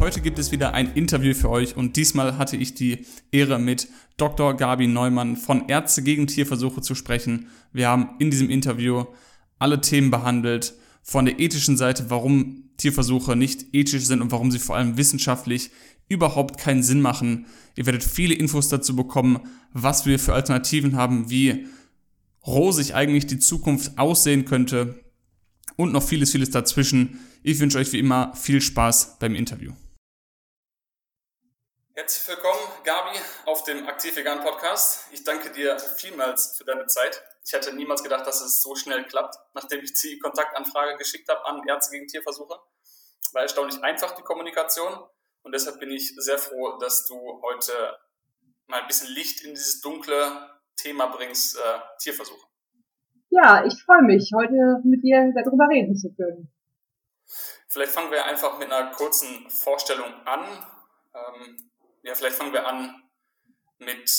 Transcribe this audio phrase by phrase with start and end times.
[0.00, 3.86] Heute gibt es wieder ein Interview für euch und diesmal hatte ich die Ehre mit
[4.16, 4.56] Dr.
[4.56, 7.48] Gabi Neumann von Ärzte gegen Tierversuche zu sprechen.
[7.74, 9.04] Wir haben in diesem Interview
[9.58, 10.72] alle Themen behandelt,
[11.02, 15.70] von der ethischen Seite, warum Tierversuche nicht ethisch sind und warum sie vor allem wissenschaftlich
[16.08, 17.44] überhaupt keinen Sinn machen.
[17.76, 19.40] Ihr werdet viele Infos dazu bekommen,
[19.74, 21.66] was wir für Alternativen haben, wie
[22.46, 24.98] rosig eigentlich die Zukunft aussehen könnte
[25.76, 27.20] und noch vieles, vieles dazwischen.
[27.42, 29.72] Ich wünsche euch wie immer viel Spaß beim Interview.
[31.94, 35.06] Herzlich willkommen, Gabi, auf dem Aktiv Vegan Podcast.
[35.10, 37.20] Ich danke dir vielmals für deine Zeit.
[37.44, 41.44] Ich hätte niemals gedacht, dass es so schnell klappt, nachdem ich die Kontaktanfrage geschickt habe
[41.46, 42.60] an Ärzte gegen Tierversuche.
[43.32, 45.00] War erstaunlich einfach die Kommunikation
[45.42, 47.72] und deshalb bin ich sehr froh, dass du heute
[48.68, 52.46] mal ein bisschen Licht in dieses dunkle Thema bringst, äh, Tierversuche.
[53.30, 56.52] Ja, ich freue mich, heute mit dir darüber reden zu können.
[57.66, 60.44] Vielleicht fangen wir einfach mit einer kurzen Vorstellung an.
[61.14, 61.69] Ähm,
[62.02, 63.02] ja, vielleicht fangen wir an
[63.78, 64.10] mit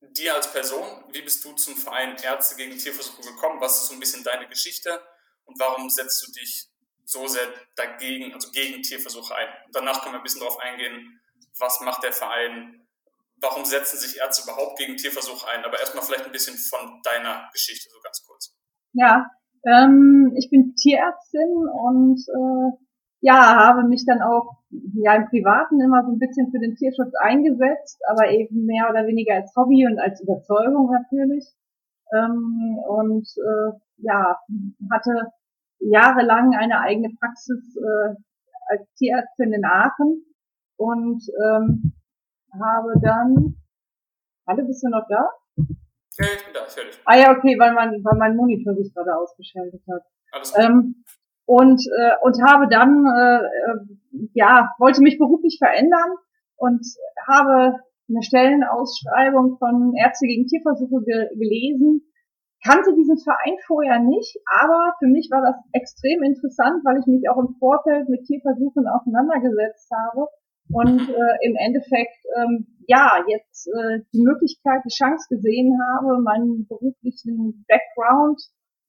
[0.00, 1.04] dir als Person.
[1.12, 3.60] Wie bist du zum Verein Ärzte gegen Tierversuche gekommen?
[3.60, 5.00] Was ist so ein bisschen deine Geschichte?
[5.44, 6.68] Und warum setzt du dich
[7.04, 9.48] so sehr dagegen, also gegen Tierversuche ein?
[9.66, 11.20] Und danach können wir ein bisschen darauf eingehen,
[11.58, 12.86] was macht der Verein?
[13.36, 15.64] Warum setzen sich Ärzte überhaupt gegen Tierversuche ein?
[15.64, 18.54] Aber erstmal vielleicht ein bisschen von deiner Geschichte, so ganz kurz.
[18.92, 19.26] Ja,
[19.66, 22.89] ähm, ich bin Tierärztin und äh,
[23.20, 24.56] ja, habe mich dann auch
[24.94, 29.06] ja im Privaten immer so ein bisschen für den Tierschutz eingesetzt, aber eben mehr oder
[29.06, 31.46] weniger als Hobby und als Überzeugung natürlich.
[32.12, 34.38] Ähm, und äh, ja,
[34.90, 35.32] hatte
[35.80, 38.14] jahrelang eine eigene Praxis äh,
[38.68, 40.24] als Tierärztin in Aachen
[40.76, 41.92] und ähm,
[42.52, 43.56] habe dann,
[44.46, 45.28] alle bist du noch da?
[46.18, 47.00] Ja, ich bin da, fertig.
[47.04, 50.02] Ah ja, okay, weil mein, weil mein Monitor sich gerade ausgeschaltet hat.
[50.32, 50.64] Alles gut.
[50.64, 51.04] Ähm,
[51.50, 56.14] und äh, und habe dann äh, äh, ja wollte mich beruflich verändern
[56.56, 56.86] und
[57.26, 57.74] habe
[58.08, 62.06] eine Stellenausschreibung von Ärzte gegen Tierversuche ge gelesen,
[62.62, 67.28] kannte diesen Verein vorher nicht, aber für mich war das extrem interessant, weil ich mich
[67.28, 70.30] auch im Vorfeld mit Tierversuchen auseinandergesetzt habe
[70.70, 76.68] und äh, im Endeffekt ähm, ja jetzt äh, die Möglichkeit, die Chance gesehen habe, meinen
[76.68, 78.38] beruflichen Background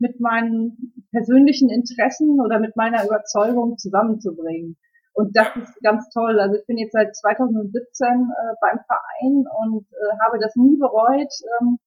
[0.02, 4.78] mit meinen persönlichen Interessen oder mit meiner Überzeugung zusammenzubringen.
[5.14, 6.40] Und das ist ganz toll.
[6.40, 11.32] Also ich bin jetzt seit 2017 äh, beim Verein und äh, habe das nie bereut.
[11.62, 11.78] Ähm,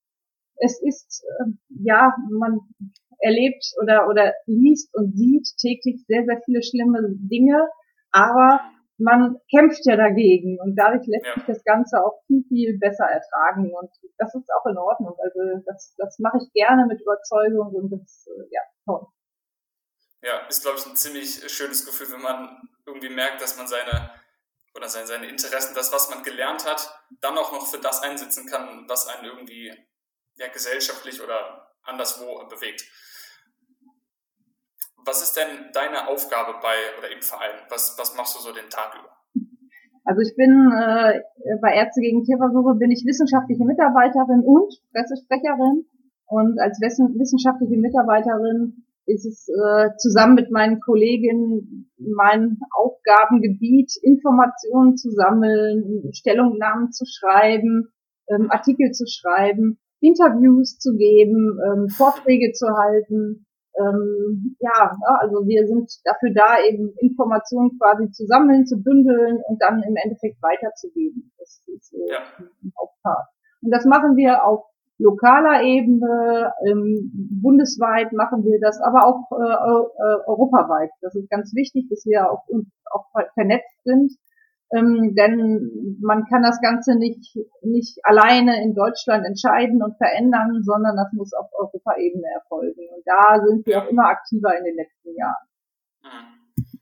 [0.57, 2.61] es ist, äh, ja, man
[3.19, 7.67] erlebt oder, oder liest und sieht täglich sehr, sehr viele schlimme Dinge,
[8.13, 8.61] aber
[8.99, 11.35] man kämpft ja dagegen und dadurch lässt ja.
[11.35, 15.17] sich das Ganze auch viel, viel besser ertragen und das ist auch in Ordnung.
[15.19, 19.07] Also das, das mache ich gerne mit Überzeugung und das, äh, ja, toll.
[20.23, 24.11] Ja, ist, glaube ich, ein ziemlich schönes Gefühl, wenn man irgendwie merkt, dass man seine
[24.75, 28.47] oder seine, seine Interessen, das, was man gelernt hat, dann auch noch für das einsetzen
[28.47, 29.73] kann, was einen irgendwie
[30.37, 32.85] ja, gesellschaftlich oder anderswo bewegt.
[35.05, 37.61] Was ist denn deine Aufgabe bei oder im Verein?
[37.69, 39.13] Was, was machst du so den Tag über?
[40.05, 41.21] Also ich bin äh,
[41.61, 45.87] bei Ärzte gegen Tierversuche bin ich wissenschaftliche Mitarbeiterin und Pressesprecherin.
[46.27, 55.11] Und als wissenschaftliche Mitarbeiterin ist es äh, zusammen mit meinen Kolleginnen mein Aufgabengebiet, Informationen zu
[55.11, 57.93] sammeln, Stellungnahmen zu schreiben,
[58.29, 63.47] ähm, Artikel zu schreiben, Interviews zu geben, ähm, Vorträge zu halten,
[63.79, 69.41] ähm, ja, ne, also wir sind dafür da, eben Informationen quasi zu sammeln, zu bündeln
[69.49, 71.33] und dann im Endeffekt weiterzugeben.
[71.39, 72.19] Das ist äh, ja.
[72.39, 73.29] ein Hauptpart.
[73.63, 74.65] Und das machen wir auf
[74.99, 77.11] lokaler Ebene, ähm,
[77.43, 80.91] bundesweit machen wir das, aber auch äh, äh, europaweit.
[81.01, 82.45] Das ist ganz wichtig, dass wir auch,
[82.93, 84.13] auch vernetzt sind
[84.75, 90.97] ähm, denn man kann das Ganze nicht, nicht alleine in Deutschland entscheiden und verändern, sondern
[90.97, 92.89] das muss auf Europaebene erfolgen.
[92.95, 95.47] Und da sind wir auch immer aktiver in den letzten Jahren.
[96.03, 96.35] Mhm.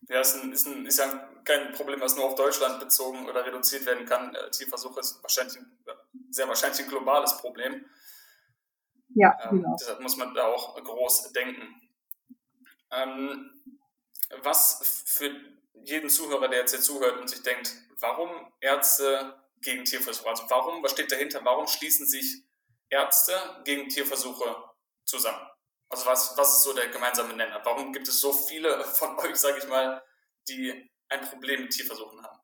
[0.09, 1.05] Ja, ist, ein, ist, ein, ist ja
[1.45, 4.35] kein Problem, was nur auf Deutschland bezogen oder reduziert werden kann.
[4.35, 5.59] Äh, Tierversuche ist wahrscheinlich
[6.31, 7.85] sehr wahrscheinlich ein globales Problem.
[9.15, 9.77] Ja, ähm, genau.
[9.79, 11.81] Deshalb muss man da auch groß denken.
[12.91, 13.51] Ähm,
[14.43, 15.31] was für
[15.85, 18.31] jeden Zuhörer, der jetzt hier zuhört und sich denkt, warum
[18.61, 20.29] Ärzte gegen Tierversuche?
[20.29, 21.41] Also warum, was steht dahinter?
[21.45, 22.45] Warum schließen sich
[22.91, 23.33] Ärzte
[23.65, 24.57] gegen Tierversuche
[25.05, 25.47] zusammen?
[25.89, 27.61] Also was, was ist so der gemeinsame Nenner?
[27.65, 30.03] Warum gibt es so viele von euch, sage ich mal,
[30.49, 30.73] die
[31.09, 32.39] ein Problem mit Tierversuchen haben?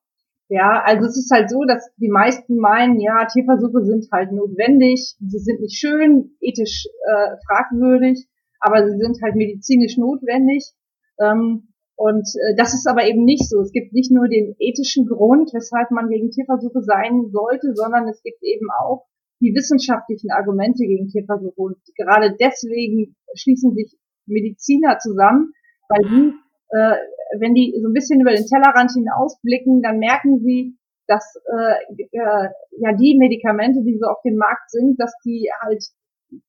[0.50, 5.14] Ja, also es ist halt so, dass die meisten meinen, ja, Tierversuche sind halt notwendig,
[5.20, 8.26] sie sind nicht schön, ethisch äh, fragwürdig,
[8.60, 10.72] aber sie sind halt medizinisch notwendig.
[11.20, 11.67] Ähm,
[11.98, 13.60] und äh, das ist aber eben nicht so.
[13.60, 18.22] Es gibt nicht nur den ethischen Grund, weshalb man gegen Tierversuche sein sollte, sondern es
[18.22, 19.06] gibt eben auch
[19.40, 21.60] die wissenschaftlichen Argumente gegen Tierversuche.
[21.60, 25.50] Und gerade deswegen schließen sich Mediziner zusammen,
[25.88, 26.32] weil die
[26.70, 26.96] äh,
[27.40, 30.78] wenn die so ein bisschen über den Tellerrand hinausblicken, dann merken sie,
[31.08, 32.48] dass äh, äh,
[32.78, 35.82] ja die Medikamente, die so auf dem Markt sind, dass die halt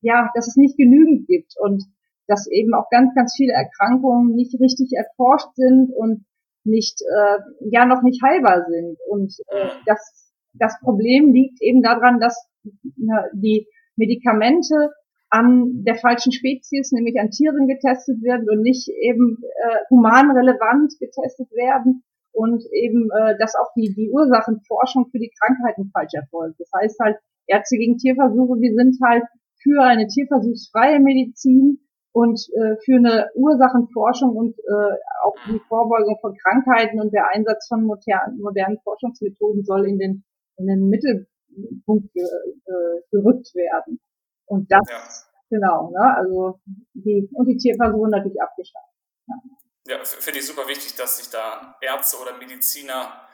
[0.00, 1.82] ja, dass es nicht genügend gibt und
[2.30, 6.24] dass eben auch ganz, ganz viele Erkrankungen nicht richtig erforscht sind und
[6.64, 7.38] nicht äh,
[7.70, 13.28] ja noch nicht heilbar sind und äh, das das Problem liegt eben daran, dass äh,
[13.34, 13.66] die
[13.96, 14.90] Medikamente
[15.30, 21.50] an der falschen Spezies, nämlich an Tieren getestet werden und nicht eben äh, humanrelevant getestet
[21.52, 22.02] werden
[22.32, 26.58] und eben, äh, dass auch die, die Ursachenforschung für die Krankheiten falsch erfolgt.
[26.58, 27.16] Das heißt halt,
[27.46, 29.24] Ärzte gegen Tierversuche, wir sind halt
[29.62, 31.78] für eine tierversuchsfreie Medizin
[32.12, 37.68] und äh, für eine Ursachenforschung und äh, auch die Vorbeugung von Krankheiten und der Einsatz
[37.68, 40.24] von modernen, modernen Forschungsmethoden soll in den,
[40.56, 44.00] in den Mittelpunkt ge, äh, gerückt werden.
[44.46, 45.56] Und das, ja.
[45.56, 46.58] genau, ne, also
[46.94, 48.90] die, und die Tierversuche natürlich abgeschafft.
[49.28, 53.28] Ja, ja finde ich super wichtig, dass sich da Ärzte oder Mediziner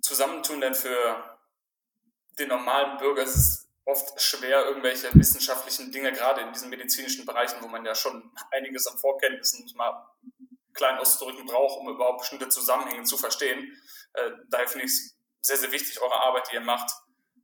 [0.00, 0.96] zusammentun, denn für
[2.38, 7.62] den normalen Bürger ist es oft schwer, irgendwelche wissenschaftlichen Dinge, gerade in diesen medizinischen Bereichen,
[7.62, 10.08] wo man ja schon einiges an Vorkenntnissen mal
[10.72, 13.80] klein auszudrücken braucht, um überhaupt bestimmte Zusammenhänge zu verstehen.
[14.14, 16.90] Äh, daher finde ich es sehr, sehr wichtig, eure Arbeit, die ihr macht,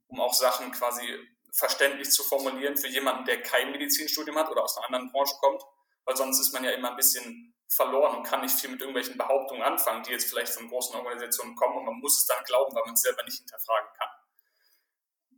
[0.08, 1.06] um auch Sachen quasi
[1.52, 5.62] verständlich zu formulieren für jemanden, der kein Medizinstudium hat oder aus einer anderen Branche kommt,
[6.04, 9.16] weil sonst ist man ja immer ein bisschen verloren und kann nicht viel mit irgendwelchen
[9.16, 12.74] Behauptungen anfangen, die jetzt vielleicht von großen Organisationen kommen und man muss es dann glauben,
[12.74, 14.08] weil man es selber nicht hinterfragen kann.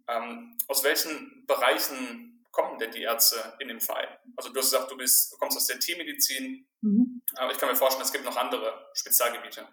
[0.08, 4.08] Ähm, aus welchen Bereichen kommen denn die Ärzte in dem Verein?
[4.36, 7.22] Also du hast gesagt, du, bist, du kommst aus der Tiermedizin, mhm.
[7.36, 9.66] aber ich kann mir vorstellen, es gibt noch andere Spezialgebiete.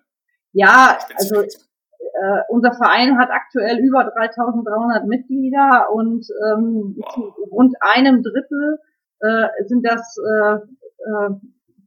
[0.53, 7.21] Ja, also äh, unser Verein hat aktuell über 3300 Mitglieder und ähm, zu
[7.51, 8.79] rund einem Drittel
[9.19, 11.29] äh, sind das äh, äh,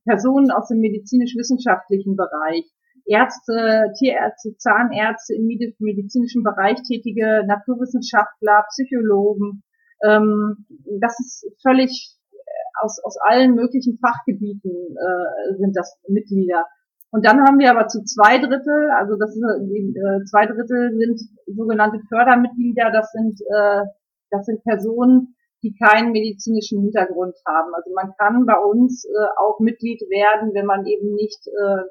[0.05, 2.65] Personen aus dem medizinisch-wissenschaftlichen Bereich.
[3.07, 9.63] Ärzte, Tierärzte, Zahnärzte im medizinischen Bereich tätige Naturwissenschaftler, Psychologen.
[10.05, 10.67] Ähm,
[11.01, 12.37] das ist völlig äh,
[12.83, 16.67] aus, aus allen möglichen Fachgebieten äh, sind das Mitglieder.
[17.11, 20.97] Und dann haben wir aber zu zwei Drittel, also das ist, die, äh, zwei Drittel
[20.97, 23.83] sind sogenannte Fördermitglieder, das sind, äh,
[24.31, 27.75] das sind Personen, die keinen medizinischen Hintergrund haben.
[27.75, 31.83] Also man kann bei uns äh, auch Mitglied werden, wenn man eben nicht äh,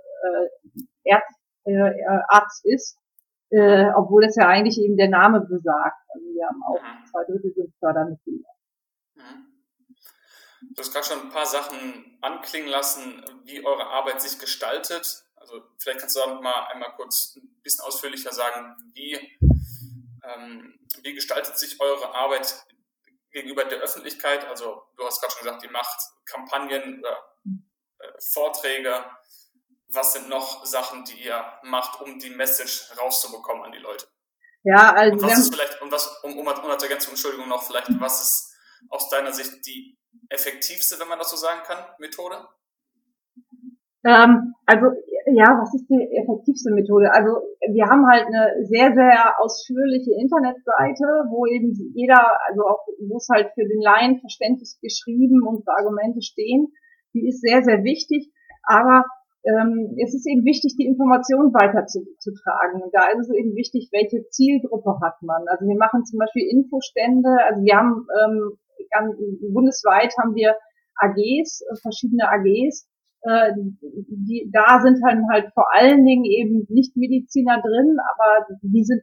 [1.09, 1.92] Arzt, äh,
[2.27, 2.98] Arzt ist,
[3.50, 5.98] äh, obwohl das ja eigentlich eben der Name besagt.
[6.09, 8.50] Also wir haben auch zwei Drittel sind Fördermitglieder.
[9.15, 9.51] Mhm.
[10.74, 15.26] Du hast gerade schon ein paar Sachen anklingen lassen, wie eure Arbeit sich gestaltet.
[15.35, 19.16] Also vielleicht kannst du noch mal einmal kurz ein bisschen ausführlicher sagen, wie,
[20.23, 22.66] ähm, wie gestaltet sich eure Arbeit
[23.31, 24.47] gegenüber der Öffentlichkeit?
[24.47, 27.18] Also du hast gerade schon gesagt, ihr macht Kampagnen oder
[27.99, 29.04] äh, Vorträge.
[29.94, 34.06] Was sind noch Sachen, die ihr macht, um die Message rauszubekommen an die Leute?
[34.64, 37.64] Ja, also und was ist vielleicht, und was, um, um, um als Ergänzung, Entschuldigung noch,
[37.64, 38.56] vielleicht, was ist
[38.90, 39.98] aus deiner Sicht die
[40.30, 42.48] effektivste, wenn man das so sagen kann, Methode?
[44.04, 44.88] Ähm, also
[45.28, 47.12] ja, was ist die effektivste Methode?
[47.14, 53.18] Also wir haben halt eine sehr, sehr ausführliche Internetseite, wo eben jeder, also auch wo
[53.18, 56.74] es halt für den Laien verständlich geschrieben und Argumente stehen.
[57.14, 58.31] Die ist sehr, sehr wichtig,
[58.64, 59.06] aber
[59.44, 62.81] ähm, es ist eben wichtig, die Information weiterzutragen.
[62.94, 65.42] Da ist es eben wichtig, welche Zielgruppe hat man.
[65.48, 68.57] Also wir machen zum Beispiel Infostände, also wir haben ähm,
[68.92, 69.18] ganz,
[69.54, 70.56] bundesweit haben wir
[71.02, 72.88] AGs, äh, verschiedene AGs,
[73.24, 73.54] äh,
[74.30, 79.02] die, da sind dann halt vor allen Dingen eben nicht Mediziner drin, aber die sind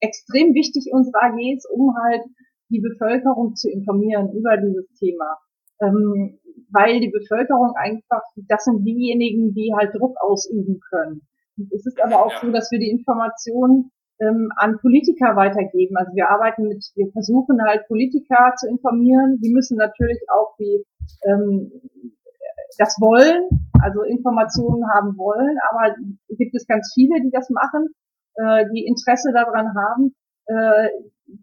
[0.00, 2.22] extrem wichtig, unsere AGs, um halt
[2.70, 5.38] die Bevölkerung zu informieren über dieses Thema.
[5.80, 6.38] Ähm,
[6.72, 11.22] weil die Bevölkerung einfach, das sind diejenigen, die halt Druck ausüben können.
[11.74, 15.96] Es ist aber auch so, dass wir die Informationen ähm, an Politiker weitergeben.
[15.96, 19.38] Also wir arbeiten mit, wir versuchen halt Politiker zu informieren.
[19.42, 20.84] Die müssen natürlich auch die
[21.24, 21.72] ähm,
[22.78, 23.48] das wollen,
[23.82, 25.94] also Informationen haben wollen, aber
[26.28, 27.88] gibt es ganz viele, die das machen,
[28.36, 30.14] äh, die Interesse daran haben.
[30.46, 30.88] Äh,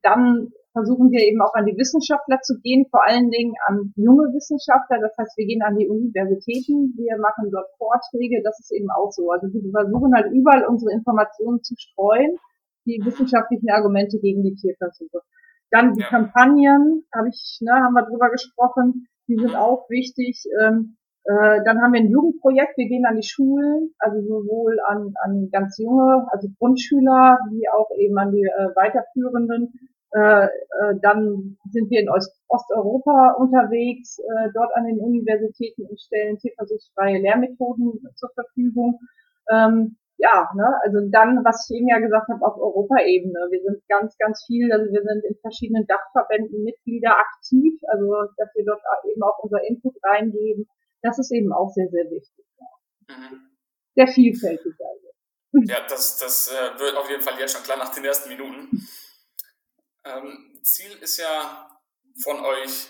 [0.02, 4.30] dann versuchen wir eben auch an die Wissenschaftler zu gehen, vor allen Dingen an junge
[4.34, 5.00] Wissenschaftler.
[5.02, 9.12] Das heißt, wir gehen an die Universitäten, wir machen dort Vorträge, das ist eben auch
[9.12, 9.32] so.
[9.32, 12.38] Also wir versuchen halt überall unsere Informationen zu streuen,
[12.86, 15.22] die wissenschaftlichen Argumente gegen die Tierversuche.
[15.72, 16.08] Dann die ja.
[16.08, 20.46] Kampagnen, habe ich, ne, haben wir drüber gesprochen, die sind auch wichtig.
[20.62, 25.14] Ähm, äh, dann haben wir ein Jugendprojekt, wir gehen an die Schulen, also sowohl an,
[25.24, 29.74] an ganz junge, also Grundschüler, wie auch eben an die äh, weiterführenden.
[30.12, 30.50] Äh, äh,
[31.02, 37.20] dann sind wir in Ost Osteuropa unterwegs, äh, dort an den Universitäten und stellen tierversuchsfreie
[37.20, 39.00] Lehrmethoden zur Verfügung.
[39.52, 43.48] Ähm, ja, ne, also dann, was ich eben ja gesagt habe, auf Europaebene.
[43.52, 48.50] Wir sind ganz, ganz viel, also wir sind in verschiedenen Dachverbänden Mitglieder aktiv, also dass
[48.56, 50.68] wir dort eben auch unser Input reingeben.
[51.02, 52.46] Das ist eben auch sehr, sehr wichtig.
[52.58, 53.16] Ja.
[53.16, 53.42] Mhm.
[53.96, 55.08] Sehr vielfältig also.
[55.66, 58.70] Ja, das, das äh, wird auf jeden Fall jetzt schon klar nach den ersten Minuten.
[60.08, 61.80] Ähm, Ziel ist ja
[62.24, 62.88] von euch,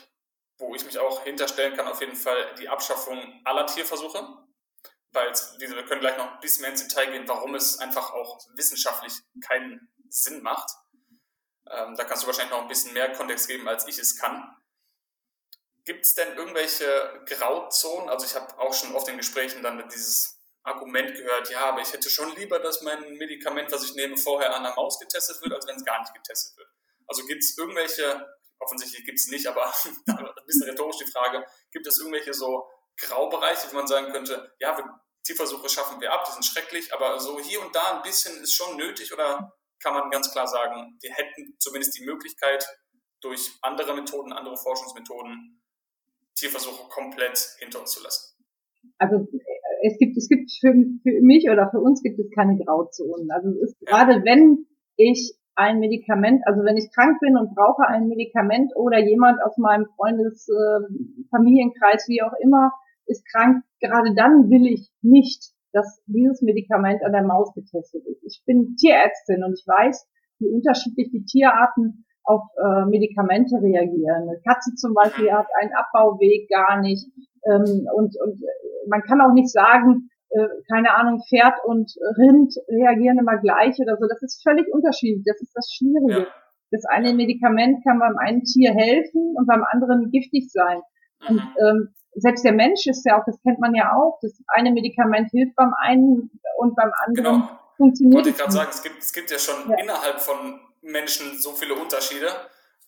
[0.58, 4.48] wo ich mich auch hinterstellen kann, auf jeden Fall die Abschaffung aller Tierversuche
[5.18, 8.40] weil wir können gleich noch ein bisschen mehr ins Detail gehen, warum es einfach auch
[8.56, 10.70] wissenschaftlich keinen Sinn macht.
[11.70, 14.56] Ähm, da kannst du wahrscheinlich noch ein bisschen mehr Kontext geben, als ich es kann.
[15.84, 18.10] Gibt es denn irgendwelche Grauzonen?
[18.10, 21.94] Also ich habe auch schon oft in Gesprächen dann dieses Argument gehört, ja, aber ich
[21.94, 25.54] hätte schon lieber, dass mein Medikament, was ich nehme, vorher an der Maus getestet wird,
[25.54, 26.70] als wenn es gar nicht getestet wird.
[27.08, 28.26] Also gibt es irgendwelche,
[28.60, 29.66] offensichtlich gibt es nicht, aber
[30.08, 34.78] ein bisschen rhetorisch die Frage, gibt es irgendwelche so Graubereiche, wo man sagen könnte, ja,
[34.78, 34.86] wir,
[35.24, 38.54] Tierversuche schaffen wir ab, die sind schrecklich, aber so hier und da ein bisschen ist
[38.54, 42.66] schon nötig oder kann man ganz klar sagen, wir hätten zumindest die Möglichkeit,
[43.22, 45.62] durch andere Methoden, andere Forschungsmethoden
[46.36, 48.36] Tierversuche komplett hinter uns zu lassen?
[48.98, 49.28] Also
[49.84, 50.74] es gibt, es gibt für,
[51.04, 53.30] für mich oder für uns gibt es keine Grauzonen.
[53.32, 53.92] Also es ist ja.
[53.92, 59.00] gerade wenn ich ein Medikament, also wenn ich krank bin und brauche ein Medikament oder
[59.00, 62.72] jemand aus meinem Freundes, äh, Familienkreis, wie auch immer,
[63.08, 68.24] ist krank, gerade dann will ich nicht, dass dieses Medikament an der Maus getestet ist.
[68.24, 70.08] Ich bin Tierärztin und ich weiß,
[70.40, 74.30] wie unterschiedlich die Tierarten auf äh, Medikamente reagieren.
[74.30, 77.08] Eine Katze zum Beispiel hat einen Abbauweg gar nicht.
[77.46, 78.42] Ähm, und, und
[78.90, 83.98] man kann auch nicht sagen, äh, keine Ahnung, Pferd und Rind reagieren immer gleich oder
[83.98, 84.07] so.
[84.07, 85.24] Das ist völlig unterschiedlich.
[85.25, 86.27] Das ist das Schwierige.
[86.27, 86.27] Ja.
[86.72, 90.81] Das eine Medikament kann beim einen Tier helfen und beim anderen giftig sein.
[91.22, 91.27] Mhm.
[91.29, 94.72] Und ähm, selbst der Mensch ist ja auch, das kennt man ja auch, das eine
[94.72, 97.60] Medikament hilft beim einen und beim anderen genau.
[97.77, 98.15] funktioniert.
[98.15, 99.77] Wollte ich gerade sagen, es gibt, es gibt ja schon ja.
[99.79, 102.27] innerhalb von Menschen so viele Unterschiede.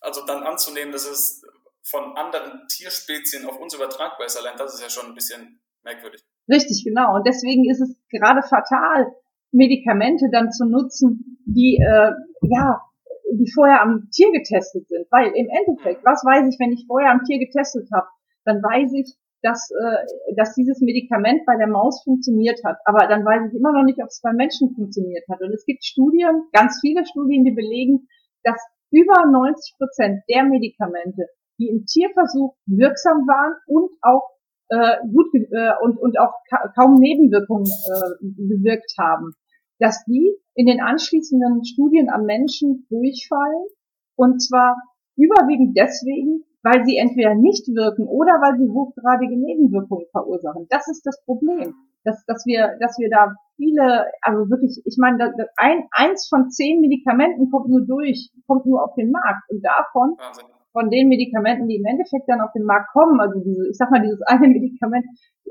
[0.01, 1.43] Also dann anzunehmen, dass es
[1.83, 6.23] von anderen Tierspezien auf uns übertragbar ist, allein das ist ja schon ein bisschen merkwürdig.
[6.49, 7.15] Richtig, genau.
[7.15, 9.13] Und deswegen ist es gerade fatal,
[9.51, 12.81] Medikamente dann zu nutzen, die äh, ja,
[13.31, 15.07] die vorher am Tier getestet sind.
[15.11, 18.07] Weil im Endeffekt, was weiß ich, wenn ich vorher am Tier getestet habe,
[18.45, 22.77] dann weiß ich, dass, äh, dass dieses Medikament bei der Maus funktioniert hat.
[22.85, 25.41] Aber dann weiß ich immer noch nicht, ob es bei Menschen funktioniert hat.
[25.41, 28.07] Und es gibt Studien, ganz viele Studien, die belegen,
[28.43, 28.59] dass
[28.91, 31.27] über 90 Prozent der Medikamente,
[31.59, 34.27] die im Tierversuch wirksam waren und auch
[34.69, 39.33] äh, gut äh, und, und auch ka kaum Nebenwirkungen äh, bewirkt haben,
[39.79, 43.65] dass die in den anschließenden Studien am Menschen durchfallen
[44.15, 44.75] und zwar
[45.15, 50.67] überwiegend deswegen, weil sie entweder nicht wirken oder weil sie hochgradige Nebenwirkungen verursachen.
[50.69, 51.73] Das ist das Problem,
[52.03, 56.81] dass, dass wir, dass wir da viele, also wirklich, ich meine, ein, eins von zehn
[56.81, 59.49] Medikamenten kommt nur durch, kommt nur auf den Markt.
[59.49, 63.39] Und davon Wahnsinn von den Medikamenten, die im Endeffekt dann auf den Markt kommen, also
[63.39, 65.05] diese, ich sag mal, dieses eine Medikament,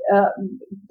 [0.07, 0.25] äh,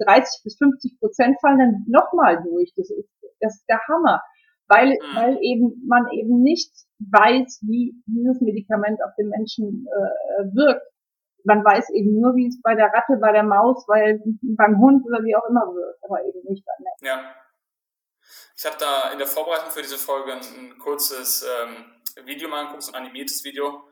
[0.05, 2.71] 30 bis 50 Prozent fallen dann nochmal durch.
[2.75, 3.09] Das ist,
[3.39, 4.21] das ist der Hammer.
[4.67, 5.15] Weil, mhm.
[5.15, 10.85] weil eben man eben nicht weiß, wie dieses Medikament auf den Menschen äh, wirkt.
[11.43, 15.05] Man weiß eben nur, wie es bei der Ratte, bei der Maus, weil beim Hund
[15.07, 17.05] oder wie auch immer wirkt, aber eben nicht beim Menschen.
[17.05, 17.33] Ja.
[18.55, 22.83] Ich habe da in der Vorbereitung für diese Folge ein, kurzes ähm, Video mal angeguckt,
[22.83, 23.85] so ein animiertes Video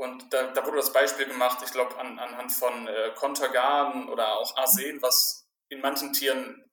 [0.00, 4.38] und da, da wurde das Beispiel gemacht, ich glaube, an, anhand von äh, Kontergan oder
[4.38, 6.64] auch Arsen, was in manchen Tieren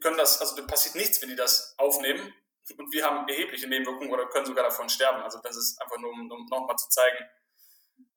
[0.00, 2.34] können das, also da passiert nichts, wenn die das aufnehmen.
[2.76, 5.22] Und wir haben erhebliche Nebenwirkungen oder können sogar davon sterben.
[5.22, 7.24] Also das ist einfach nur, um, um nochmal zu zeigen,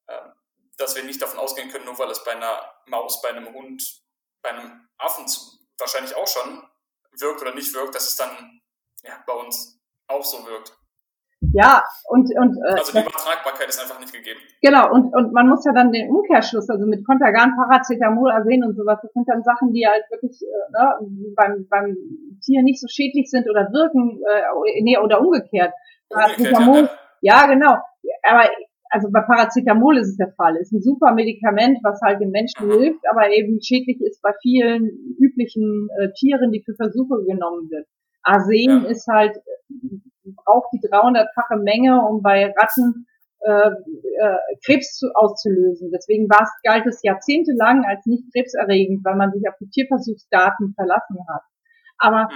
[0.08, 0.30] äh,
[0.78, 4.02] dass wir nicht davon ausgehen können, nur weil es bei einer Maus, bei einem Hund,
[4.42, 5.28] bei einem Affen
[5.78, 6.68] wahrscheinlich auch schon
[7.12, 8.64] wirkt oder nicht wirkt, dass es dann
[9.04, 10.76] ja, bei uns auch so wirkt.
[11.54, 14.40] Ja, und, und äh, also die Übertragbarkeit ist einfach nicht gegeben.
[14.62, 18.76] Genau, und, und man muss ja dann den Umkehrschluss, also mit Contergan, Paracetamol, Arsen und
[18.76, 21.96] sowas, das sind dann Sachen, die halt wirklich äh, ne, beim, beim
[22.44, 25.74] Tier nicht so schädlich sind oder wirken, äh, nee, oder umgekehrt.
[26.10, 26.90] Paracetamol,
[27.22, 27.78] ja, ja, genau.
[28.24, 28.50] Aber
[28.90, 30.56] also bei Paracetamol ist es der Fall.
[30.58, 35.16] Ist ein super Medikament, was halt den Menschen hilft, aber eben schädlich ist bei vielen
[35.20, 37.86] üblichen äh, Tieren, die für Versuche genommen wird.
[38.24, 38.90] Arsen ja.
[38.90, 39.38] ist halt
[40.36, 43.08] braucht die 300-fache Menge, um bei Ratten
[43.40, 45.92] äh, äh, Krebs zu, auszulösen.
[45.92, 50.74] Deswegen war es, galt es jahrzehntelang als nicht krebserregend, weil man sich auf die Tierversuchsdaten
[50.76, 51.44] verlassen hat.
[52.00, 52.30] Aber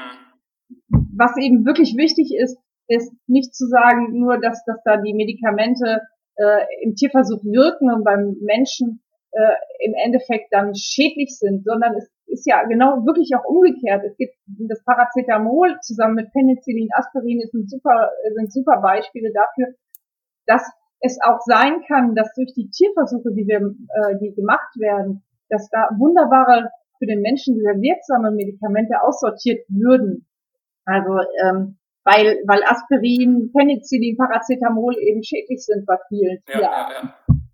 [0.90, 2.58] was eben wirklich wichtig ist,
[2.88, 6.02] ist nicht zu sagen nur, dass, dass da die Medikamente
[6.36, 12.12] äh, im Tierversuch wirken und beim Menschen äh, im Endeffekt dann schädlich sind, sondern es
[12.32, 14.04] ist ja genau wirklich auch umgekehrt.
[14.06, 19.74] Es gibt das Paracetamol zusammen mit Penicillin, Aspirin ist ein super, sind super Beispiele dafür,
[20.46, 20.64] dass
[21.02, 25.70] es auch sein kann, dass durch die Tierversuche, die wir, äh, die gemacht werden, dass
[25.70, 26.70] da wunderbare
[27.00, 30.28] für den Menschen sehr wirksame Medikamente aussortiert würden.
[30.86, 37.10] Also ähm, weil weil Aspirin, Penicillin, Paracetamol eben schädlich sind bei vielen Tierarten.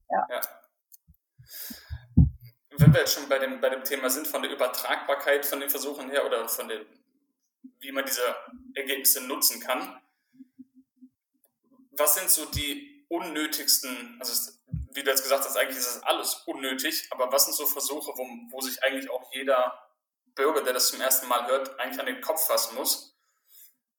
[0.09, 0.35] Ja, ja, ja.
[0.35, 0.41] ja
[2.79, 5.69] wenn wir jetzt schon bei dem, bei dem Thema sind, von der Übertragbarkeit von den
[5.69, 6.85] Versuchen her oder von den,
[7.79, 8.35] wie man diese
[8.75, 10.01] Ergebnisse nutzen kann,
[11.91, 14.51] was sind so die unnötigsten, also
[14.93, 18.11] wie du jetzt gesagt hast, eigentlich ist das alles unnötig, aber was sind so Versuche,
[18.15, 19.81] wo, wo sich eigentlich auch jeder
[20.35, 23.15] Bürger, der das zum ersten Mal hört, eigentlich an den Kopf fassen muss?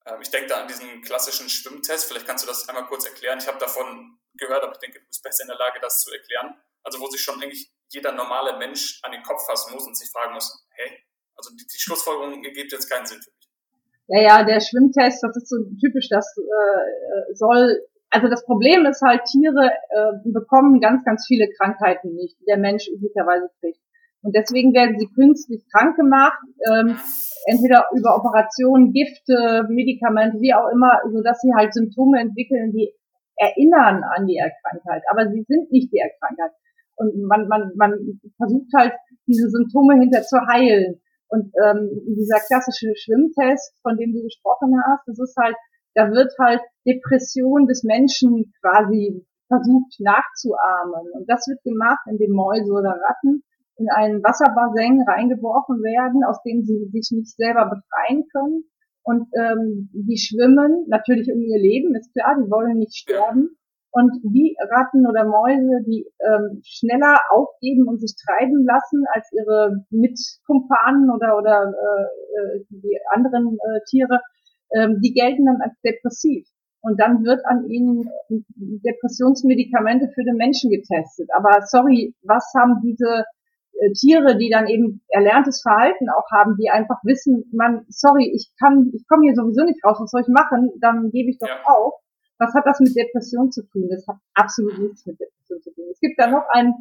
[0.06, 3.38] Ähm, ich denke da an diesen klassischen Schwimmtest, vielleicht kannst du das einmal kurz erklären.
[3.38, 6.12] Ich habe davon gehört, aber ich denke, du bist besser in der Lage, das zu
[6.12, 6.60] erklären.
[6.82, 10.10] Also wo sich schon eigentlich jeder normale Mensch an den Kopf fassen muss und sich
[10.10, 10.98] fragen muss, hey,
[11.36, 13.48] also die, die Schlussfolgerung ergibt jetzt keinen Sinn für mich.
[14.08, 19.02] Ja, ja, der Schwimmtest, das ist so typisch, das äh, soll, also das Problem ist
[19.02, 23.78] halt, Tiere äh, bekommen ganz, ganz viele Krankheiten nicht, die der Mensch üblicherweise kriegt.
[24.22, 26.40] Und deswegen werden sie künstlich krank gemacht,
[26.72, 26.98] ähm,
[27.46, 32.92] entweder über Operationen, Gifte, Medikamente, wie auch immer, so dass sie halt Symptome entwickeln, die
[33.36, 36.50] erinnern an die Erkrankheit, aber sie sind nicht die Erkrankheit.
[36.98, 38.92] Und man, man, man versucht halt,
[39.26, 41.00] diese Symptome hinter zu heilen.
[41.28, 45.56] Und ähm, dieser klassische Schwimmtest, von dem du gesprochen hast, das ist halt,
[45.94, 51.12] da wird halt Depression des Menschen quasi versucht nachzuahmen.
[51.12, 53.42] Und das wird gemacht, indem Mäuse oder Ratten
[53.76, 58.64] in einen Wasserbassin reingeworfen werden, aus dem sie sich nicht selber befreien können.
[59.02, 63.56] Und ähm, die schwimmen natürlich um ihr Leben, ist klar, die wollen nicht sterben.
[63.98, 69.84] Und die Ratten oder Mäuse, die ähm, schneller aufgeben und sich treiben lassen als ihre
[69.90, 74.20] Mitkumpanen oder, oder äh, äh, die anderen äh, Tiere,
[74.72, 76.46] ähm, die gelten dann als depressiv.
[76.80, 78.08] Und dann wird an ihnen
[78.54, 81.28] Depressionsmedikamente für den Menschen getestet.
[81.34, 83.24] Aber sorry, was haben diese
[83.72, 88.52] äh, Tiere, die dann eben erlerntes Verhalten auch haben, die einfach wissen, man, sorry, ich
[88.60, 90.70] kann, ich komme hier sowieso nicht raus, was soll ich machen?
[90.80, 91.64] Dann gebe ich doch ja.
[91.66, 91.94] auf.
[92.38, 93.88] Was hat das mit Depression zu tun?
[93.90, 95.84] Das hat absolut nichts mit Depression zu tun.
[95.90, 96.72] Es gibt da noch ein,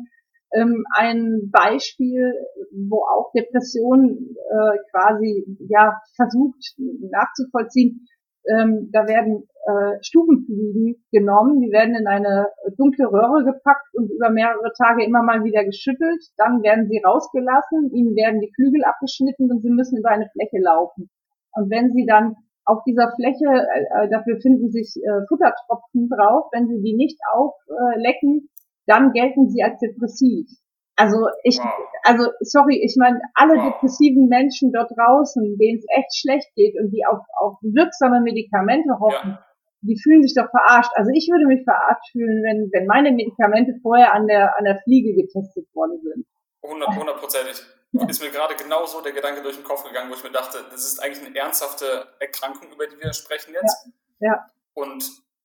[0.54, 2.34] ähm, ein Beispiel,
[2.72, 8.08] wo auch Depression äh, quasi ja versucht nachzuvollziehen.
[8.50, 14.30] Ähm, da werden äh, Stubenfliegen genommen, die werden in eine dunkle Röhre gepackt und über
[14.30, 16.24] mehrere Tage immer mal wieder geschüttelt.
[16.38, 20.64] Dann werden sie rausgelassen, ihnen werden die Flügel abgeschnitten und sie müssen über eine Fläche
[20.64, 21.10] laufen.
[21.52, 22.36] Und wenn sie dann
[22.68, 26.52] auf dieser Fläche, äh, äh, da befinden sich äh, Futtertropfen drauf.
[26.52, 28.50] Wenn Sie die nicht auflecken,
[28.86, 30.48] dann gelten sie als depressiv.
[30.96, 31.60] Also ich,
[32.04, 36.90] also sorry, ich meine, alle depressiven Menschen dort draußen, denen es echt schlecht geht und
[36.92, 39.46] die auf, auf wirksame Medikamente hoffen, ja.
[39.82, 40.92] die fühlen sich doch verarscht.
[40.96, 44.80] Also ich würde mich verarscht fühlen, wenn, wenn meine Medikamente vorher an der, an der
[44.84, 46.26] Fliege getestet worden sind.
[46.64, 47.62] Hundertprozentig
[48.10, 50.84] ist mir gerade genauso der Gedanke durch den Kopf gegangen, wo ich mir dachte, das
[50.84, 53.88] ist eigentlich eine ernsthafte Erkrankung, über die wir sprechen jetzt.
[54.20, 54.34] Ja.
[54.34, 54.52] ja.
[54.74, 55.04] Und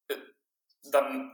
[0.08, 0.16] äh,
[0.90, 1.32] dann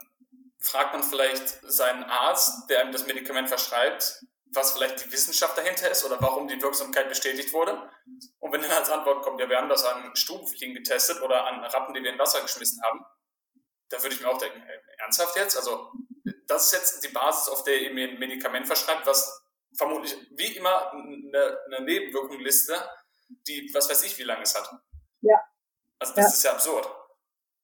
[0.61, 5.91] fragt man vielleicht seinen Arzt, der einem das Medikament verschreibt, was vielleicht die Wissenschaft dahinter
[5.91, 7.91] ist oder warum die Wirksamkeit bestätigt wurde.
[8.39, 11.65] Und wenn dann als Antwort kommt, ja, wir haben das an Stubenfliegen getestet oder an
[11.65, 13.05] Ratten, die wir in Wasser geschmissen haben,
[13.91, 15.57] da würde ich mir auch denken, ey, ernsthaft jetzt?
[15.57, 15.93] Also,
[16.47, 19.43] das ist jetzt die Basis, auf der ihr mir ein Medikament verschreibt, was
[19.77, 22.75] vermutlich wie immer eine, eine Nebenwirkungliste,
[23.47, 24.71] die, was weiß ich, wie lange es hat.
[25.21, 25.41] Ja.
[25.99, 26.31] Also das ja.
[26.31, 26.89] ist ja absurd.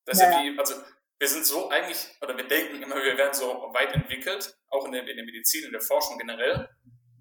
[0.04, 0.74] Das ja, ist ja wie, also
[1.18, 4.92] wir sind so eigentlich, oder wir denken immer, wir werden so weit entwickelt, auch in
[4.92, 6.68] der, in der Medizin, in der Forschung generell.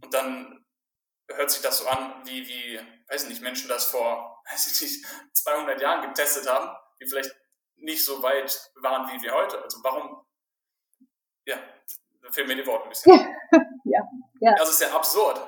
[0.02, 0.66] Und dann
[1.30, 4.82] hört sich das so an, wie, wie, weiß ich nicht, Menschen das vor, weiß ich
[4.82, 7.32] nicht, 200 Jahren getestet haben, die vielleicht
[7.76, 9.62] nicht so weit waren wie wir heute.
[9.62, 10.26] Also warum,
[11.46, 11.58] ja,
[12.24, 13.12] da fehlen mir die Worte ein bisschen.
[13.84, 14.02] ja,
[14.40, 14.56] ja.
[14.58, 15.42] Das ist ja absurd.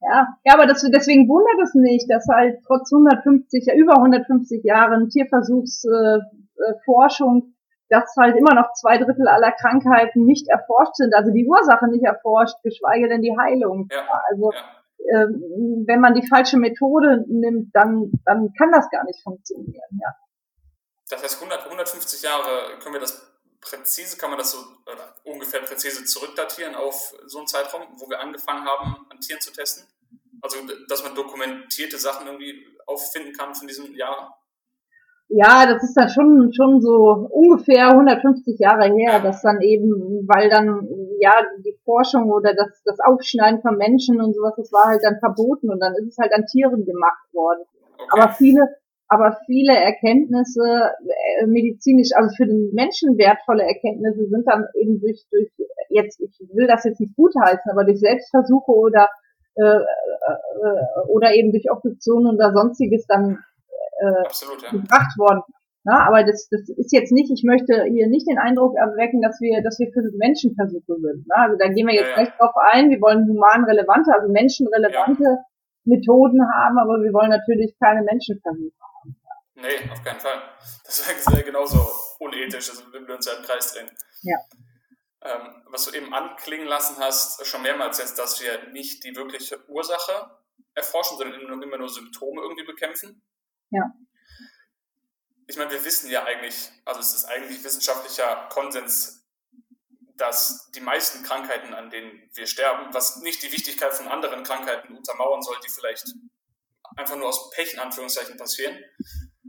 [0.00, 4.62] Ja, ja, aber das, deswegen wundert es nicht, dass halt trotz 150, ja, über 150
[4.62, 7.46] Jahren Tierversuchsforschung, äh,
[7.88, 12.04] dass halt immer noch zwei Drittel aller Krankheiten nicht erforscht sind, also die Ursache nicht
[12.04, 13.88] erforscht, geschweige denn die Heilung.
[13.90, 14.60] Ja, also ja.
[15.10, 20.14] Ähm, wenn man die falsche Methode nimmt, dann, dann kann das gar nicht funktionieren, ja.
[21.08, 23.27] Das heißt, 100, 150 Jahre können wir das
[23.70, 24.58] präzise, kann man das so
[25.24, 29.86] ungefähr präzise zurückdatieren auf so einen Zeitraum, wo wir angefangen haben, an Tieren zu testen?
[30.40, 34.28] Also, dass man dokumentierte Sachen irgendwie auffinden kann von diesen Jahren?
[35.30, 40.48] Ja, das ist dann schon, schon so ungefähr 150 Jahre her, dass dann eben, weil
[40.48, 40.88] dann,
[41.20, 45.18] ja, die Forschung oder das, das Aufschneiden von Menschen und sowas, das war halt dann
[45.18, 47.64] verboten und dann ist es halt an Tieren gemacht worden.
[47.98, 48.08] Okay.
[48.10, 48.77] Aber viele,
[49.08, 50.92] aber viele Erkenntnisse
[51.40, 55.50] äh, medizinisch, also für den Menschen wertvolle Erkenntnisse sind dann eben durch, durch
[55.88, 59.08] jetzt, ich will das jetzt nicht gutheißen, aber durch Selbstversuche oder
[59.58, 63.38] äh, äh, oder eben durch Obduktionen oder sonstiges dann
[63.98, 64.70] äh, Absolut, ja.
[64.70, 65.42] gebracht worden.
[65.84, 69.40] Ja, aber das, das ist jetzt nicht, ich möchte hier nicht den Eindruck erwecken, dass
[69.40, 71.26] wir, dass wir für Menschenversuche sind.
[71.26, 71.34] Ne?
[71.34, 75.24] Also da gehen wir jetzt ja, gleich drauf ein, wir wollen human relevante, also menschenrelevante
[75.24, 75.44] ja.
[75.84, 78.97] Methoden haben, aber wir wollen natürlich keine Menschenversuche haben.
[79.60, 80.56] Nee, auf keinen Fall.
[80.84, 81.90] Das wäre genauso
[82.20, 83.90] unethisch, also wenn wir uns ja im Kreis drehen.
[84.22, 84.38] Ja.
[85.20, 89.68] Ähm, was du eben anklingen lassen hast, schon mehrmals jetzt, dass wir nicht die wirkliche
[89.68, 90.38] Ursache
[90.74, 93.20] erforschen, sondern immer nur Symptome irgendwie bekämpfen.
[93.70, 93.82] Ja.
[95.48, 99.26] Ich meine, wir wissen ja eigentlich, also es ist eigentlich wissenschaftlicher Konsens,
[100.14, 104.96] dass die meisten Krankheiten, an denen wir sterben, was nicht die Wichtigkeit von anderen Krankheiten
[104.96, 106.14] untermauern soll, die vielleicht
[106.96, 108.78] einfach nur aus Pech in Anführungszeichen passieren,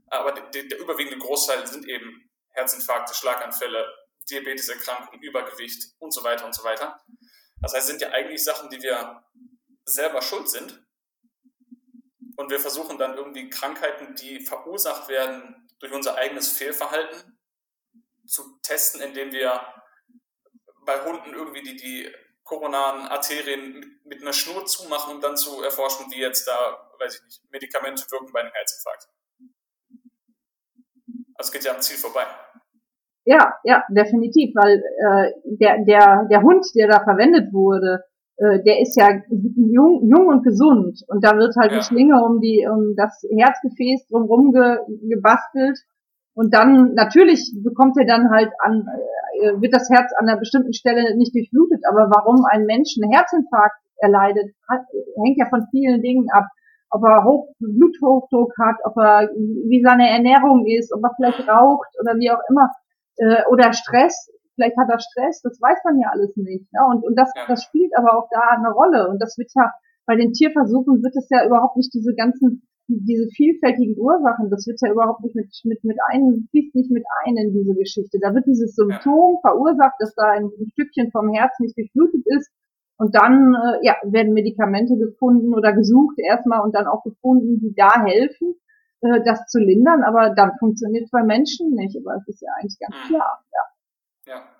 [0.08, 3.86] aber der, der überwiegende Großteil sind eben Herzinfarkte, Schlaganfälle,
[4.30, 7.00] Diabeteserkrankungen, Übergewicht und so weiter und so weiter.
[7.62, 9.24] Das heißt, sind ja eigentlich Sachen, die wir
[9.86, 10.84] selber schuld sind.
[12.38, 17.38] Und wir versuchen dann irgendwie Krankheiten, die verursacht werden durch unser eigenes Fehlverhalten,
[18.26, 19.74] zu testen, indem wir
[20.86, 25.62] bei Hunden irgendwie die, die koronaren Arterien mit, mit einer Schnur zumachen, um dann zu
[25.62, 29.08] erforschen, wie jetzt da, weiß ich nicht, Medikamente wirken bei einem Herzinfarkt.
[31.39, 32.28] Also es geht ja am Ziel vorbei.
[33.23, 38.04] Ja, ja, definitiv, weil äh, der, der, der Hund, der da verwendet wurde,
[38.36, 41.78] äh, der ist ja jung, jung und gesund und da wird halt ja.
[41.78, 45.80] die Schlinge um die um das Herzgefäß drumherum ge, gebastelt
[46.34, 48.86] und dann natürlich bekommt er dann halt an
[49.39, 53.12] äh, wird das Herz an einer bestimmten Stelle nicht durchblutet, aber warum ein Mensch einen
[53.12, 54.82] Herzinfarkt erleidet, hat,
[55.23, 56.45] hängt ja von vielen Dingen ab
[56.91, 61.89] ob er Hoch Bluthochdruck hat, ob er wie seine Ernährung ist, ob er vielleicht raucht
[62.02, 62.69] oder wie auch immer
[63.17, 64.30] äh, oder Stress.
[64.56, 66.67] Vielleicht hat er Stress, das weiß man ja alles nicht.
[66.73, 66.82] Ne?
[66.91, 69.10] Und, und das, das spielt aber auch da eine Rolle.
[69.10, 69.71] Und das wird ja
[70.06, 74.82] bei den Tierversuchen wird es ja überhaupt nicht diese ganzen diese vielfältigen Ursachen, das wird
[74.82, 78.17] ja überhaupt nicht mit, mit, mit ein, fließt nicht mit ein in diese Geschichte.
[78.19, 82.49] Da wird dieses Symptom verursacht, dass da ein, ein Stückchen vom Herz nicht durchblutet ist
[83.00, 87.74] und dann äh, ja, werden Medikamente gefunden oder gesucht erstmal und dann auch gefunden, die
[87.74, 88.60] da helfen,
[89.00, 90.04] äh, das zu lindern.
[90.04, 91.96] Aber dann funktioniert es bei Menschen nicht.
[91.98, 93.16] Aber es ist ja eigentlich ganz mhm.
[93.16, 93.46] klar.
[94.26, 94.34] Ja.
[94.34, 94.56] ja.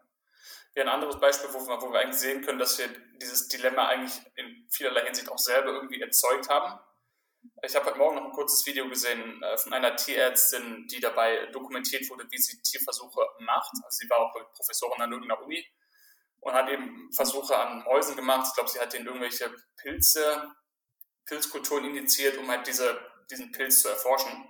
[0.76, 2.86] Ja, ein anderes Beispiel, wo wir, wo wir eigentlich sehen können, dass wir
[3.22, 6.80] dieses Dilemma eigentlich in vielerlei Hinsicht auch selber irgendwie erzeugt haben.
[7.64, 11.48] Ich habe heute Morgen noch ein kurzes Video gesehen äh, von einer Tierärztin, die dabei
[11.48, 13.74] dokumentiert wurde, wie sie Tierversuche macht.
[13.84, 15.66] Also sie war auch Professorin an irgendeiner Uni
[16.42, 18.48] und hat eben Versuche an Mäusen gemacht.
[18.48, 20.54] Ich glaube, sie hat denen irgendwelche Pilze,
[21.26, 23.00] Pilzkulturen initiiert, um halt diese,
[23.30, 24.50] diesen Pilz zu erforschen.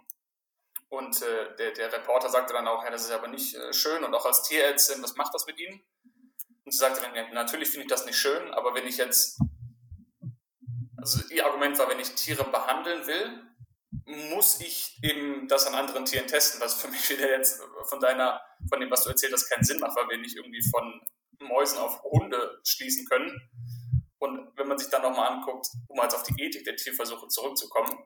[0.90, 4.04] Und äh, der, der Reporter sagte dann auch, ja, das ist aber nicht äh, schön
[4.04, 5.84] und auch als Tierärztin, was macht das mit Ihnen?
[6.66, 9.40] Und sie sagte dann, ja, natürlich finde ich das nicht schön, aber wenn ich jetzt,
[10.98, 13.44] also ihr Argument war, wenn ich Tiere behandeln will,
[14.30, 18.42] muss ich eben das an anderen Tieren testen, was für mich wieder jetzt von deiner,
[18.68, 21.02] von dem, was du erzählt hast, keinen Sinn macht, weil wir nicht irgendwie von
[21.40, 23.50] Mäusen auf Hunde schließen können.
[24.20, 27.98] Und wenn man sich dann nochmal anguckt, um jetzt auf die Ethik der Tierversuche zurückzukommen,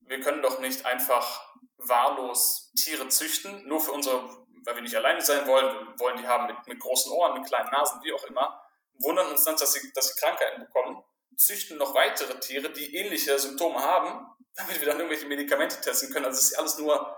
[0.00, 5.22] wir können doch nicht einfach wahllos Tiere züchten, nur für unsere, weil wir nicht alleine
[5.22, 8.24] sein wollen, wir wollen die haben mit, mit großen Ohren, mit kleinen Nasen, wie auch
[8.24, 8.62] immer,
[9.00, 11.02] wundern uns dann, dass sie, dass sie Krankheiten bekommen,
[11.36, 16.26] züchten noch weitere Tiere, die ähnliche Symptome haben, damit wir dann irgendwelche Medikamente testen können.
[16.26, 17.16] Also es ist alles nur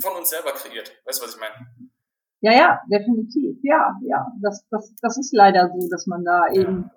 [0.00, 0.92] von uns selber kreiert.
[1.04, 1.87] Weißt du, was ich meine?
[2.40, 3.58] Ja, ja, definitiv.
[3.62, 4.26] Ja, ja.
[4.40, 6.90] Das, das, das ist leider so, dass man da eben,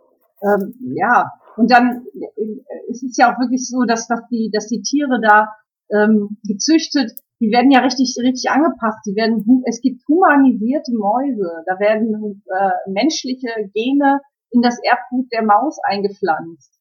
[0.43, 1.31] ähm, ja.
[1.57, 5.19] Und dann äh, ist es ja auch wirklich so, dass, dass die, dass die Tiere
[5.21, 5.49] da
[5.89, 9.01] ähm, gezüchtet die werden ja richtig, richtig angepasst.
[9.07, 11.63] Die werden, es gibt humanisierte Mäuse.
[11.65, 16.71] Da werden äh, menschliche Gene in das Erbgut der Maus eingepflanzt.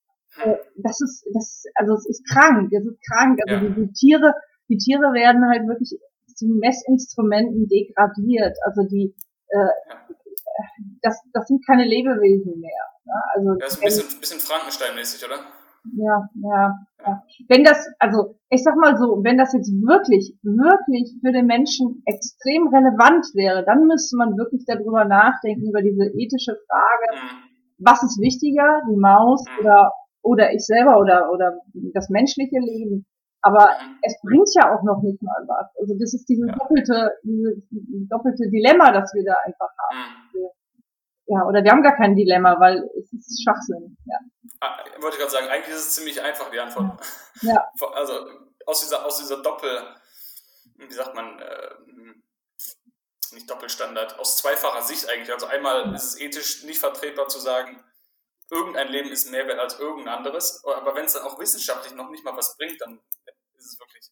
[0.44, 2.70] Äh, das ist, das, also es ist krank.
[2.72, 3.40] Es ist krank.
[3.48, 3.72] Also ja.
[3.72, 4.34] die, die Tiere,
[4.68, 5.98] die Tiere werden halt wirklich
[6.40, 8.56] zu Messinstrumenten degradiert.
[8.64, 9.14] Also die,
[9.48, 9.68] äh,
[11.02, 12.84] das, das sind keine Lebewesen mehr.
[13.04, 13.14] Ne?
[13.34, 15.36] Also das ist ein bisschen, bisschen Frankenstein-mäßig, oder?
[15.96, 17.22] Ja, ja, ja.
[17.48, 22.02] Wenn das, also ich sag mal so, wenn das jetzt wirklich, wirklich für den Menschen
[22.04, 27.84] extrem relevant wäre, dann müsste man wirklich darüber nachdenken, über diese ethische Frage, mhm.
[27.84, 29.64] was ist wichtiger, die Maus mhm.
[29.64, 31.56] oder, oder ich selber oder, oder
[31.94, 33.06] das menschliche Leben.
[33.42, 33.70] Aber
[34.02, 35.72] es bringt ja auch noch nicht mal was.
[35.80, 36.54] Also das ist dieses ja.
[36.54, 39.98] doppelte, dieses doppelte Dilemma, das wir da einfach haben.
[40.32, 40.48] Mhm.
[41.26, 43.96] Ja, oder wir haben gar kein Dilemma, weil es ist Schwachsinn.
[44.04, 44.18] Ja.
[44.60, 47.00] Ah, wollte ich gerade sagen, eigentlich ist es ziemlich einfach, die Antwort.
[47.42, 47.64] Ja.
[47.94, 48.12] Also
[48.66, 49.70] aus dieser, aus dieser Doppel,
[50.76, 51.70] wie sagt man, äh,
[53.32, 55.32] nicht Doppelstandard, aus zweifacher Sicht eigentlich.
[55.32, 57.82] Also einmal ist es ethisch nicht vertretbar zu sagen,
[58.50, 62.10] irgendein Leben ist mehr wert als irgendein anderes, aber wenn es dann auch wissenschaftlich noch
[62.10, 63.00] nicht mal was bringt, dann
[63.56, 64.10] ist es wirklich.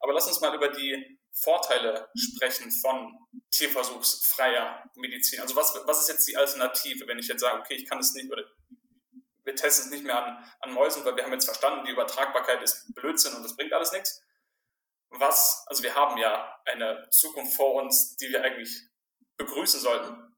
[0.00, 3.18] Aber lass uns mal über die Vorteile sprechen von
[3.50, 5.40] tierversuchsfreier Medizin.
[5.40, 8.14] Also was, was ist jetzt die Alternative, wenn ich jetzt sage, okay, ich kann es
[8.14, 8.44] nicht oder
[9.44, 12.62] wir testen es nicht mehr an, an Mäusen, weil wir haben jetzt verstanden, die Übertragbarkeit
[12.62, 14.22] ist Blödsinn und das bringt alles nichts.
[15.10, 18.88] Was, also wir haben ja eine Zukunft vor uns, die wir eigentlich
[19.36, 20.29] begrüßen sollten.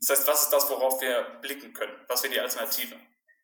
[0.00, 1.92] Das heißt, was ist das, worauf wir blicken können?
[2.08, 2.94] Was wäre die Alternative?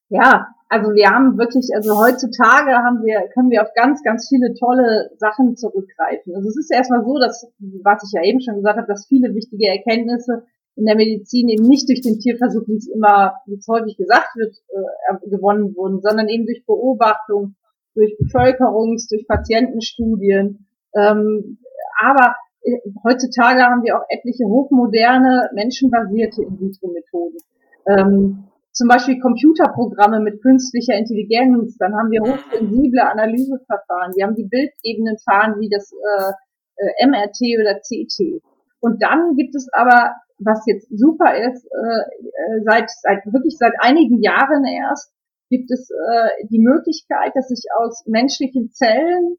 [0.08, 4.54] Ja, also wir haben wirklich, also heutzutage haben wir, können wir auf ganz, ganz viele
[4.54, 6.34] tolle Sachen zurückgreifen.
[6.36, 7.50] Also es ist erstmal so, dass,
[7.82, 10.44] was ich ja eben schon gesagt habe, dass viele wichtige Erkenntnisse
[10.76, 14.34] in der Medizin eben nicht durch den Tierversuch, wie es immer, wie es häufig gesagt
[14.36, 17.54] wird, äh, gewonnen wurden, sondern eben durch Beobachtung,
[17.94, 20.66] durch Bevölkerungs-, durch Patientenstudien.
[20.94, 21.58] Ähm,
[22.00, 22.36] aber
[23.04, 27.38] heutzutage haben wir auch etliche hochmoderne, menschenbasierte In-vitro-Methoden.
[27.86, 34.48] Ähm, zum Beispiel Computerprogramme mit künstlicher Intelligenz, dann haben wir hochsensible Analyseverfahren, wir haben die
[34.48, 36.32] Bildebenen fahren wie das äh,
[36.76, 38.42] äh MRT oder CT.
[38.80, 43.74] Und dann gibt es aber, was jetzt super ist, äh, äh, seit, seit wirklich seit
[43.78, 45.12] einigen Jahren erst,
[45.50, 49.36] gibt es äh, die Möglichkeit, dass ich aus menschlichen Zellen,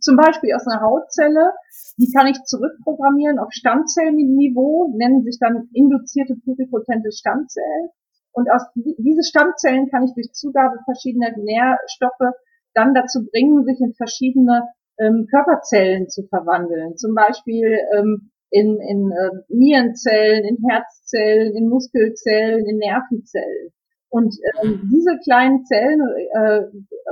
[0.00, 1.52] zum Beispiel aus einer Hautzelle,
[1.98, 7.90] die kann ich zurückprogrammieren auf Stammzellenniveau, nennen sich dann induzierte pluripotente Stammzellen.
[8.32, 12.34] Und aus diese Stammzellen kann ich durch Zugabe verschiedener Nährstoffe
[12.74, 14.68] dann dazu bringen, sich in verschiedene
[14.98, 16.96] ähm, Körperzellen zu verwandeln.
[16.96, 23.72] Zum Beispiel ähm, in, in äh, Nierenzellen, in Herzzellen, in Muskelzellen, in Nervenzellen.
[24.14, 24.30] Und
[24.62, 25.98] ähm, diese kleinen Zellen
[26.38, 26.62] äh,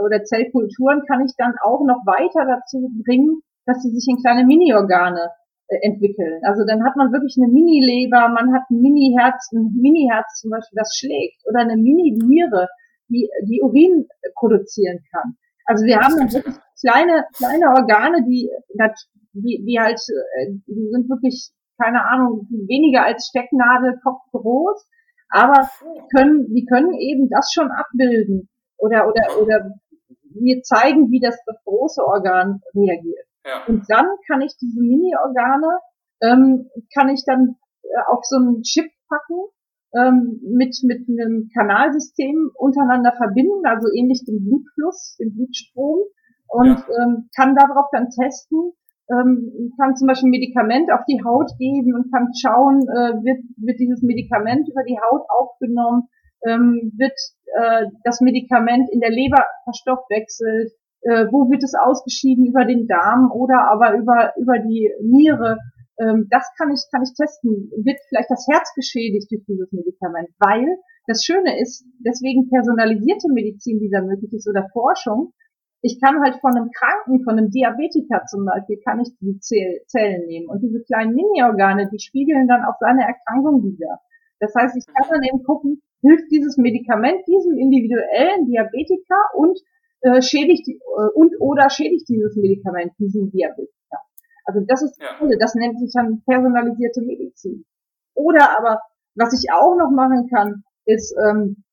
[0.07, 4.47] oder Zellkulturen kann ich dann auch noch weiter dazu bringen, dass sie sich in kleine
[4.47, 5.27] Mini-Organe
[5.67, 6.39] äh, entwickeln.
[6.45, 10.79] Also dann hat man wirklich eine Mini-Leber, man hat ein Mini-Herz, ein Mini-Herz zum Beispiel,
[10.79, 12.69] das schlägt, oder eine Mini-Niere,
[13.09, 14.07] die, die Urin
[14.39, 15.35] produzieren kann.
[15.67, 18.49] Also wir haben dann wirklich kleine, kleine Organe, die,
[19.33, 19.99] die, die halt,
[20.39, 21.51] äh, die sind wirklich,
[21.83, 24.87] keine Ahnung, weniger als Stecknadel, Kopf groß,
[25.33, 29.75] aber die können, die können eben das schon abbilden oder, oder, oder
[30.35, 33.27] mir zeigen, wie das, das große Organ reagiert.
[33.45, 33.65] Ja.
[33.67, 35.81] Und dann kann ich diese Mini-Organe,
[36.23, 39.41] ähm, kann ich dann äh, auf so einen Chip packen,
[39.95, 46.01] ähm, mit, mit einem Kanalsystem untereinander verbinden, also ähnlich dem Blutfluss, dem Blutstrom,
[46.49, 47.03] und ja.
[47.03, 48.73] ähm, kann darauf dann testen,
[49.11, 53.43] ähm, kann zum Beispiel ein Medikament auf die Haut geben und kann schauen, äh, wird,
[53.57, 56.09] wird dieses Medikament über die Haut aufgenommen,
[56.47, 57.19] ähm, wird
[57.59, 63.31] äh, das Medikament in der Leber verstoffwechselt, äh, wo wird es ausgeschieden über den Darm
[63.33, 65.59] oder aber über, über die Niere.
[65.99, 67.71] Ähm, das kann ich, kann ich testen.
[67.85, 70.31] Wird vielleicht das Herz geschädigt durch dieses Medikament?
[70.39, 75.33] Weil das Schöne ist, deswegen personalisierte Medizin, die da möglich ist, oder Forschung,
[75.83, 80.27] ich kann halt von einem Kranken, von einem Diabetiker zum Beispiel, kann ich die Zellen
[80.27, 80.49] nehmen.
[80.49, 84.01] Und diese kleinen Mini-Organe, die spiegeln dann auch seine Erkrankung wieder.
[84.39, 89.59] Das heißt, ich kann dann eben gucken, hilft dieses Medikament diesem individuellen Diabetiker und
[90.03, 90.73] äh, schädigt äh,
[91.15, 93.99] und oder schädigt dieses Medikament diesen Diabetiker.
[94.45, 95.29] Also das ist ja.
[95.39, 97.65] das nennt sich dann personalisierte Medizin.
[98.15, 98.81] Oder aber,
[99.15, 101.65] was ich auch noch machen kann, ist, ähm,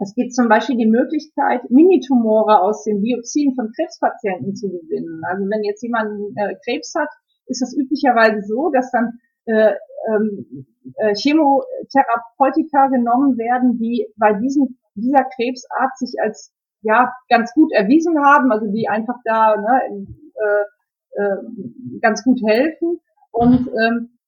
[0.00, 5.20] es gibt zum Beispiel die Möglichkeit, Minitumore aus den Biopsien von Krebspatienten zu gewinnen.
[5.28, 7.08] Also wenn jetzt jemand äh, Krebs hat,
[7.46, 9.74] ist das üblicherweise so, dass dann äh,
[10.08, 17.70] ähm, äh, Chemotherapeutika genommen werden, die bei diesem, dieser Krebsart sich als ja ganz gut
[17.72, 21.36] erwiesen haben, also die einfach da ne, äh, äh,
[22.00, 23.00] ganz gut helfen.
[23.32, 24.19] Und ähm, äh,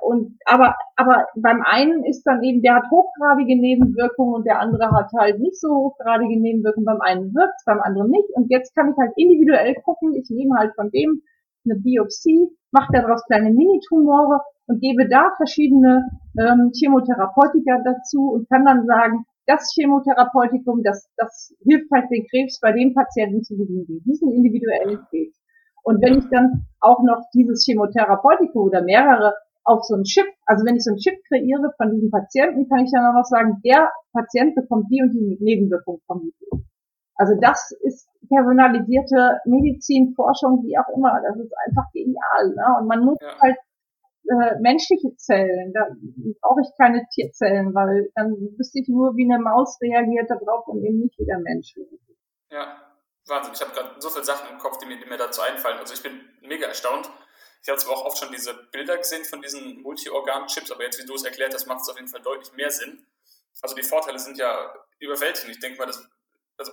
[0.00, 4.90] und aber aber beim einen ist dann eben, der hat hochgradige Nebenwirkungen und der andere
[4.90, 6.86] hat halt nicht so hochgradige Nebenwirkungen.
[6.86, 8.28] Beim einen wirkt's, beim anderen nicht.
[8.34, 10.14] Und jetzt kann ich halt individuell gucken.
[10.14, 11.22] Ich nehme halt von dem
[11.64, 18.64] eine Biopsie, mache daraus kleine Minitumore und gebe da verschiedene ähm, Chemotherapeutika dazu und kann
[18.64, 24.02] dann sagen, das Chemotherapeutikum, das, das hilft halt den Krebs bei den Patienten zu besiegen,
[24.04, 25.40] diesen individuellen Krebs.
[25.82, 29.34] Und wenn ich dann auch noch dieses Chemotherapeutikum oder mehrere
[29.68, 32.84] auf so einen Chip, also wenn ich so einen Chip kreiere von diesem Patienten, kann
[32.84, 36.64] ich dann auch noch sagen, der Patient bekommt die und die Nebenwirkung vom Video.
[37.16, 41.20] Also das ist personalisierte Medizin, Forschung, wie auch immer.
[41.20, 42.54] Das ist einfach genial.
[42.54, 42.66] Ne?
[42.80, 43.36] Und man muss ja.
[43.40, 43.56] halt
[44.28, 45.88] äh, menschliche Zellen, da
[46.40, 50.82] brauche ich keine Tierzellen, weil dann wüsste ich nur, wie eine Maus reagiert darauf und
[50.84, 51.74] eben nicht wie der Mensch.
[52.50, 52.76] Ja,
[53.26, 53.52] Wahnsinn.
[53.54, 55.78] Ich habe gerade so viele Sachen im Kopf, die mir, die mir dazu einfallen.
[55.78, 57.10] Also ich bin mega erstaunt.
[57.68, 61.04] Ich habe zwar auch oft schon diese Bilder gesehen von diesen Multi-Organ-Chips, aber jetzt, wie
[61.04, 63.06] du es erklärt hast, macht es auf jeden Fall deutlich mehr Sinn.
[63.60, 65.50] Also die Vorteile sind ja überwältigend.
[65.50, 66.02] Ich denke mal, das,
[66.56, 66.72] also,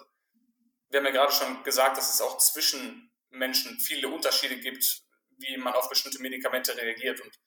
[0.90, 5.58] wir haben ja gerade schon gesagt, dass es auch zwischen Menschen viele Unterschiede gibt, wie
[5.58, 7.20] man auf bestimmte Medikamente reagiert.
[7.20, 7.38] Und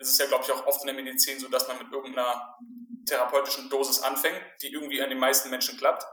[0.00, 2.58] es ist ja, glaube ich, auch oft in der Medizin so, dass man mit irgendeiner
[3.06, 6.04] therapeutischen Dosis anfängt, die irgendwie an den meisten Menschen klappt.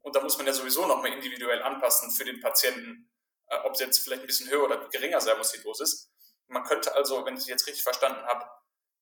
[0.00, 3.08] Und da muss man ja sowieso nochmal individuell anpassen für den Patienten,
[3.64, 6.10] ob es jetzt vielleicht ein bisschen höher oder geringer sein muss, die Dosis.
[6.48, 8.44] Man könnte also, wenn ich jetzt richtig verstanden habe,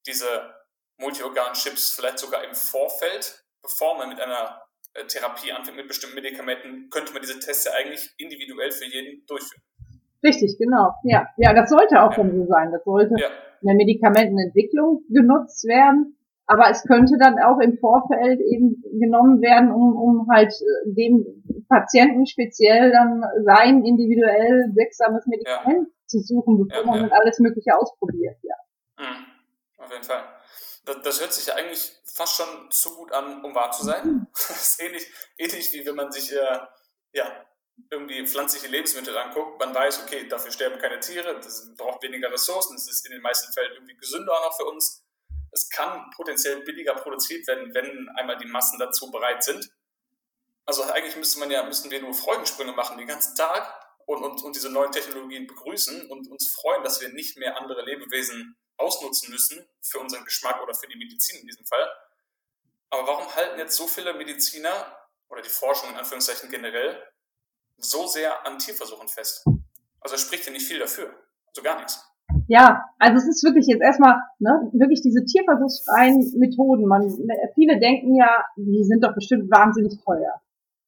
[0.06, 0.54] diese
[0.98, 4.62] Multiorgan-Chips vielleicht sogar im Vorfeld, bevor man mit einer
[4.94, 9.24] äh, Therapie anfängt, mit bestimmten Medikamenten, könnte man diese Tests ja eigentlich individuell für jeden
[9.26, 9.62] durchführen.
[10.22, 10.94] Richtig, genau.
[11.04, 12.24] Ja, ja, das sollte auch ja.
[12.24, 12.72] so sein.
[12.72, 13.28] Das sollte ja.
[13.60, 16.17] in der Medikamentenentwicklung genutzt werden.
[16.50, 21.44] Aber es könnte dann auch im Vorfeld eben genommen werden, um, um halt äh, dem
[21.68, 25.94] Patienten speziell dann sein individuell wirksames Medikament ja.
[26.06, 27.16] zu suchen, bevor ja, man ja.
[27.16, 28.54] alles Mögliche ausprobiert, ja.
[28.96, 29.26] Mhm.
[29.76, 30.24] Auf jeden Fall.
[30.86, 34.06] Das, das, hört sich ja eigentlich fast schon zu gut an, um wahr zu sein.
[34.06, 34.26] Mhm.
[34.32, 35.06] Das ist ähnlich,
[35.36, 36.58] ähnlich wie wenn man sich äh,
[37.12, 37.26] ja,
[37.90, 39.60] irgendwie pflanzliche Lebensmittel anguckt.
[39.60, 43.20] Man weiß, okay, dafür sterben keine Tiere, das braucht weniger Ressourcen, es ist in den
[43.20, 45.04] meisten Fällen irgendwie gesünder auch noch für uns.
[45.58, 49.68] Es kann potenziell billiger produziert werden, wenn einmal die Massen dazu bereit sind.
[50.64, 53.74] Also eigentlich müsste man ja, müssten wir nur Freudensprünge machen den ganzen Tag
[54.06, 57.84] und, und, und diese neuen Technologien begrüßen und uns freuen, dass wir nicht mehr andere
[57.84, 61.90] Lebewesen ausnutzen müssen für unseren Geschmack oder für die Medizin in diesem Fall.
[62.90, 64.96] Aber warum halten jetzt so viele Mediziner
[65.28, 67.02] oder die Forschung in Anführungszeichen generell
[67.78, 69.44] so sehr an Tierversuchen fest?
[70.00, 71.14] Also spricht ja nicht viel dafür.
[71.46, 72.07] Also gar nichts.
[72.46, 76.86] Ja, also es ist wirklich jetzt erstmal, ne, wirklich diese tierversuchsfreien Methoden.
[76.86, 77.08] Man,
[77.54, 80.40] viele denken ja, die sind doch bestimmt wahnsinnig teuer.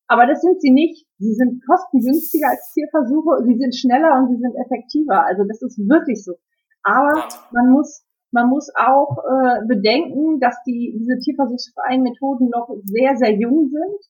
[0.06, 1.06] Aber das sind sie nicht.
[1.18, 5.24] Sie sind kostengünstiger als Tierversuche, sie sind schneller und sie sind effektiver.
[5.24, 6.34] Also das ist wirklich so.
[6.82, 13.16] Aber man muss, man muss auch äh, bedenken, dass die, diese tierversuchsfreien Methoden noch sehr,
[13.16, 14.00] sehr jung sind.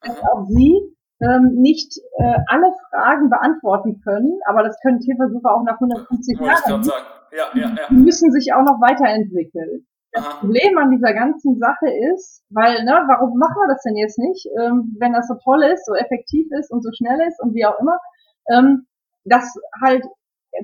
[0.00, 5.64] Dass auch sie ähm, nicht äh, alle Fragen beantworten können, aber das können Tierversuche auch
[5.64, 6.82] nach 150 Jahren.
[7.32, 7.86] Ja, ja, ja.
[7.90, 9.86] Die müssen sich auch noch weiterentwickeln.
[10.12, 10.38] Das Aha.
[10.38, 14.46] Problem an dieser ganzen Sache ist, weil, ne, warum machen wir das denn jetzt nicht,
[14.60, 17.66] ähm, wenn das so toll ist, so effektiv ist und so schnell ist und wie
[17.66, 17.98] auch immer,
[18.52, 18.86] ähm,
[19.24, 20.04] dass halt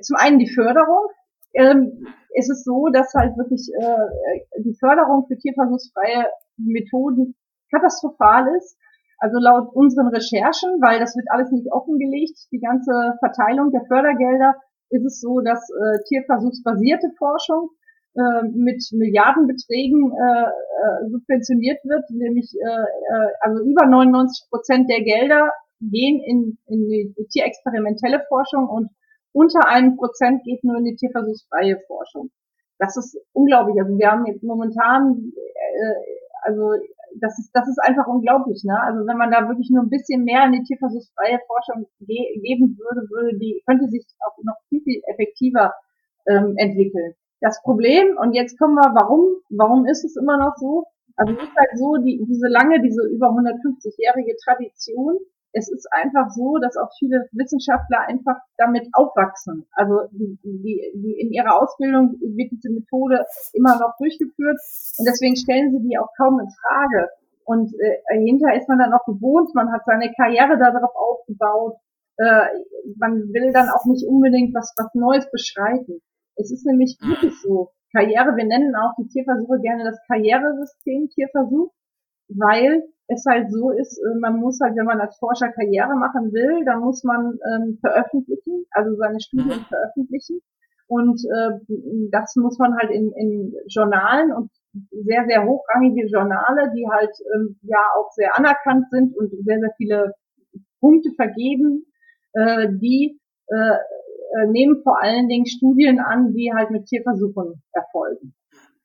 [0.02, 1.08] zum einen die Förderung,
[1.54, 7.34] ähm, ist es so, dass halt wirklich äh, die Förderung für tierversuchsfreie Methoden
[7.72, 8.76] katastrophal ist.
[9.20, 14.54] Also laut unseren Recherchen, weil das wird alles nicht offengelegt, die ganze Verteilung der Fördergelder,
[14.88, 17.70] ist es so, dass äh, tierversuchsbasierte Forschung
[18.16, 25.02] äh, mit Milliardenbeträgen äh, äh, subventioniert wird, nämlich äh, äh also über 99 Prozent der
[25.04, 28.90] Gelder gehen in, in die tierexperimentelle Forschung und
[29.32, 32.30] unter einem Prozent geht nur in die tierversuchsfreie Forschung.
[32.78, 33.80] Das ist unglaublich.
[33.80, 35.94] Also wir haben jetzt momentan, äh,
[36.42, 36.72] also
[37.20, 38.78] das ist, das ist einfach unglaublich, ne?
[38.82, 42.78] Also wenn man da wirklich nur ein bisschen mehr in die tierversuchsfreie Forschung ge geben
[42.78, 45.74] würde, würde die, könnte sich auch noch viel, viel effektiver
[46.26, 50.84] ähm, entwickeln das Problem, und jetzt kommen wir, warum, warum ist es immer noch so?
[51.16, 55.18] Also es ist halt so, die, diese lange, diese über 150-jährige Tradition,
[55.52, 59.66] es ist einfach so, dass auch viele Wissenschaftler einfach damit aufwachsen.
[59.72, 64.58] Also die, die, die in ihrer Ausbildung wird diese Methode immer noch durchgeführt
[64.98, 67.08] und deswegen stellen sie die auch kaum in Frage.
[67.44, 71.74] Und äh, hinter ist man dann auch gewohnt, man hat seine Karriere darauf aufgebaut,
[72.18, 72.46] äh,
[72.96, 76.00] man will dann auch nicht unbedingt was, was Neues beschreiten.
[76.36, 77.70] Es ist nämlich wirklich so.
[77.92, 81.72] Karriere, wir nennen auch die Tierversuche gerne das Karrieresystem Tierversuch.
[82.36, 86.32] Weil es halt so ist, äh, man muss halt, wenn man als Forscher Karriere machen
[86.32, 89.68] will, dann muss man ähm, veröffentlichen, also seine Studien mhm.
[89.68, 90.40] veröffentlichen.
[90.86, 94.50] Und äh, das muss man halt in, in Journalen und
[94.90, 99.72] sehr, sehr hochrangige Journale, die halt ähm, ja auch sehr anerkannt sind und sehr, sehr
[99.76, 100.14] viele
[100.80, 101.86] Punkte vergeben,
[102.32, 108.34] äh, die äh, äh, nehmen vor allen Dingen Studien an, die halt mit Tierversuchen erfolgen.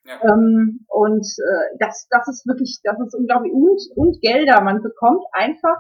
[0.06, 0.22] Ja.
[0.24, 3.52] Ähm, und äh, das, das ist wirklich, das ist unglaublich.
[3.54, 4.62] Und, und Gelder.
[4.62, 5.78] Man bekommt einfach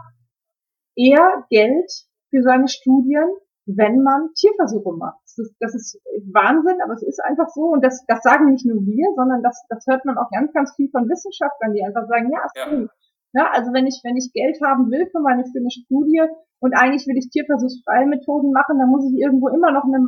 [0.95, 1.91] eher Geld
[2.29, 3.27] für seine Studien,
[3.65, 5.19] wenn man Tierversuche macht.
[5.23, 6.01] Das ist, das ist
[6.33, 7.69] Wahnsinn, aber es ist einfach so.
[7.73, 10.75] Und das, das sagen nicht nur wir, sondern das, das hört man auch ganz, ganz
[10.75, 12.87] viel von Wissenschaftlern, die einfach sagen, ja, ist ja.
[13.35, 16.23] Ja, also wenn ich, wenn ich Geld haben will für meine, für eine Studie
[16.59, 20.07] und eigentlich will ich tierversuchsfreie Methoden machen, dann muss ich irgendwo immer noch einen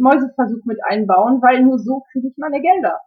[0.00, 3.00] Mäuseversuch mit einbauen, weil nur so kriege ich meine Gelder.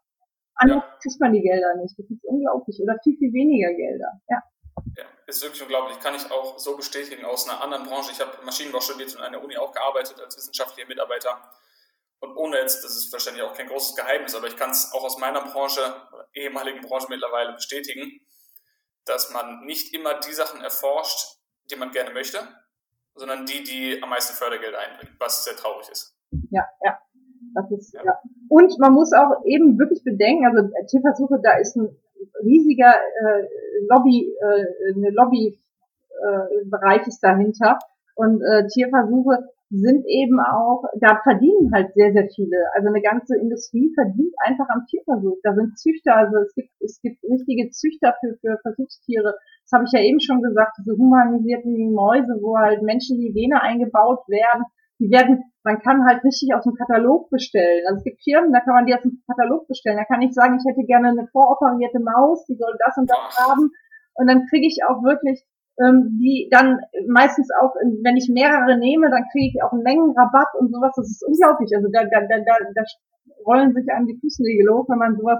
[0.56, 0.98] Anders ja.
[1.02, 1.98] kriegt man die Gelder nicht.
[1.98, 2.78] Das ist unglaublich.
[2.84, 4.20] Oder viel, viel weniger Gelder.
[4.28, 4.44] Ja.
[4.98, 6.00] Ja, ist wirklich unglaublich.
[6.00, 8.12] Kann ich auch so bestätigen aus einer anderen Branche.
[8.12, 11.30] Ich habe Maschinenbau studiert und an der Uni auch gearbeitet als wissenschaftlicher Mitarbeiter.
[12.20, 15.04] Und ohne jetzt, das ist wahrscheinlich auch kein großes Geheimnis, aber ich kann es auch
[15.04, 15.80] aus meiner Branche,
[16.34, 18.20] ehemaligen Branche mittlerweile bestätigen
[19.10, 21.39] dass man nicht immer die Sachen erforscht,
[21.72, 22.40] die man gerne möchte,
[23.16, 26.16] sondern die, die am meisten Fördergeld einbringen, was sehr traurig ist.
[26.50, 27.00] Ja, ja.
[27.56, 28.02] Das ist, ja.
[28.06, 28.20] ja.
[28.50, 31.96] Und man muss auch eben wirklich bedenken, also Tierversuche, da ist ein
[32.44, 33.48] riesiger äh,
[33.88, 37.80] Lobby, äh, eine Lobbybereich äh, ist dahinter.
[38.16, 42.58] Und äh, Tierversuche sind eben auch, da verdienen halt sehr, sehr viele.
[42.74, 45.38] Also eine ganze Industrie verdient einfach am Tierversuch.
[45.44, 49.36] Da sind Züchter, also es gibt, es gibt richtige Züchter für, für Versuchstiere.
[49.70, 53.62] Das habe ich ja eben schon gesagt, diese humanisierten Mäuse, wo halt Menschen die Vene
[53.62, 54.66] eingebaut werden.
[54.98, 57.86] Die werden, man kann halt richtig aus dem Katalog bestellen.
[57.88, 59.98] Also es gibt Firmen, da kann man die aus dem Katalog bestellen.
[59.98, 63.38] Da kann ich sagen, ich hätte gerne eine voroperierte Maus, die soll das und das
[63.38, 63.70] haben.
[64.16, 65.46] Und dann kriege ich auch wirklich
[65.80, 70.52] ähm, die dann meistens auch, wenn ich mehrere nehme, dann kriege ich auch einen Mengenrabatt
[70.60, 70.92] und sowas.
[70.96, 71.72] Das ist unglaublich.
[71.76, 72.84] Also da, da, da, da, da
[73.46, 75.40] rollen sich einem die Fußnägel hoch, wenn man sowas,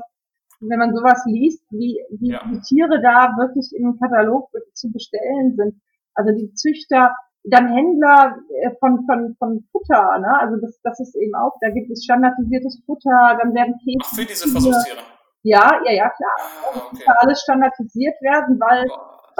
[0.60, 2.42] wenn man sowas liest, wie, wie ja.
[2.52, 5.82] die Tiere da wirklich im Katalog zu bestellen sind.
[6.14, 10.40] Also die Züchter, dann Händler äh, von, von, von Futter, ne?
[10.40, 14.00] Also das, das ist eben auch, da gibt es standardisiertes Futter, dann werden Käse.
[14.04, 15.00] Ach, für diese Versuchstiere.
[15.44, 16.36] Ja, ja, ja, klar.
[16.38, 16.88] Ah, okay.
[16.92, 18.86] Das muss alles standardisiert werden, weil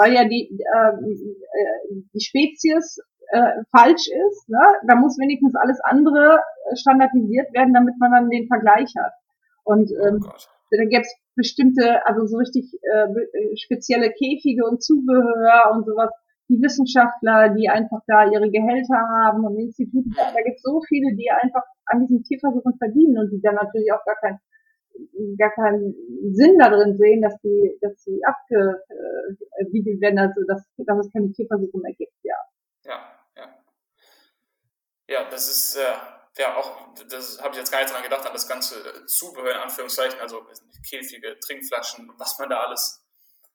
[0.00, 0.92] weil ja die, äh,
[2.14, 2.98] die Spezies
[3.28, 4.48] äh, falsch ist.
[4.48, 4.62] Ne?
[4.86, 6.40] Da muss wenigstens alles andere
[6.74, 9.12] standardisiert werden, damit man dann den Vergleich hat.
[9.62, 10.32] Und oh ähm, oh
[10.70, 16.10] da gäbe es bestimmte, also so richtig äh, spezielle Käfige und Zubehör und sowas.
[16.48, 21.14] Die Wissenschaftler, die einfach da ihre Gehälter haben und Institute, da gibt es so viele,
[21.14, 24.38] die einfach an diesen Tierversuchen verdienen und die dann natürlich auch gar kein
[25.38, 25.94] gar keinen
[26.32, 31.78] Sinn darin sehen, dass die, dass die äh, werden, also dass, dass es keine Tierversuche
[31.78, 32.36] mehr gibt, ja.
[32.84, 33.00] Ja,
[33.36, 33.44] ja.
[35.08, 38.32] Ja, das ist äh, ja auch, das habe ich jetzt gar nicht dran gedacht, an
[38.32, 40.46] das ganze Zubehör in Anführungszeichen, also
[40.88, 43.04] Käfige, Trinkflaschen, was man da alles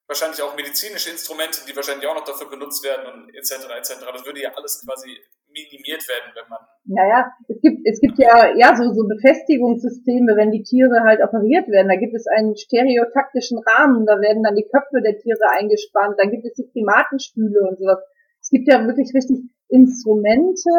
[0.08, 3.66] wahrscheinlich auch medizinische Instrumente, die wahrscheinlich auch noch dafür benutzt werden und etc.
[3.78, 4.06] etc.
[4.14, 5.18] Das würde ja alles quasi
[5.50, 6.62] minimiert werden, wenn man.
[6.86, 11.68] Naja, es gibt, es gibt ja, ja, so, so Befestigungssysteme, wenn die Tiere halt operiert
[11.70, 11.88] werden.
[11.88, 16.30] Da gibt es einen stereotaktischen Rahmen, da werden dann die Köpfe der Tiere eingespannt, dann
[16.30, 18.00] gibt es die Primatenstühle und sowas.
[18.42, 20.70] Es gibt ja wirklich richtig Instrumente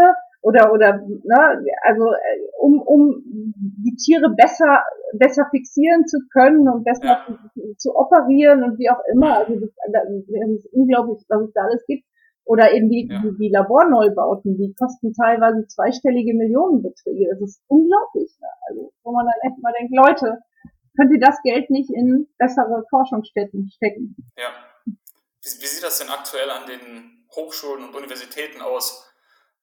[0.42, 2.12] oder, oder, ne, also,
[2.60, 4.84] um, um die Tiere besser,
[5.14, 7.26] besser fixieren zu können und besser ja.
[7.54, 9.38] zu, zu, operieren und wie auch immer.
[9.38, 12.04] Also, das, das ist unglaublich, was es da alles gibt.
[12.44, 13.20] Oder eben die, ja.
[13.22, 17.28] die, die Laborneubauten, die kosten teilweise zweistellige Millionenbeträge.
[17.30, 18.30] Das ist unglaublich.
[18.40, 18.46] Ne?
[18.68, 20.38] Also, wo man dann echt mal denkt, Leute,
[20.96, 24.14] könnt ihr das Geld nicht in bessere Forschungsstätten stecken?
[24.38, 24.50] Ja.
[24.86, 29.12] Wie, wie sieht das denn aktuell an den Hochschulen und Universitäten aus?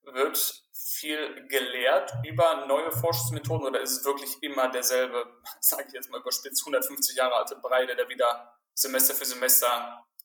[0.04, 0.63] Wird
[1.04, 5.26] viel gelehrt über neue Forschungsmethoden oder ist es wirklich immer derselbe,
[5.60, 9.68] sage ich jetzt mal überspitzt, 150 Jahre alte Brei, der da wieder Semester für Semester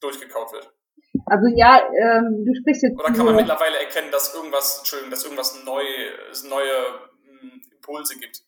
[0.00, 0.72] durchgekaut wird?
[1.26, 2.98] Also ja, ähm, du sprichst jetzt.
[2.98, 5.82] Oder kann man mittlerweile erkennen, dass irgendwas, Entschuldigung, dass irgendwas neu,
[6.48, 6.76] neue
[7.24, 8.42] hm, Impulse gibt?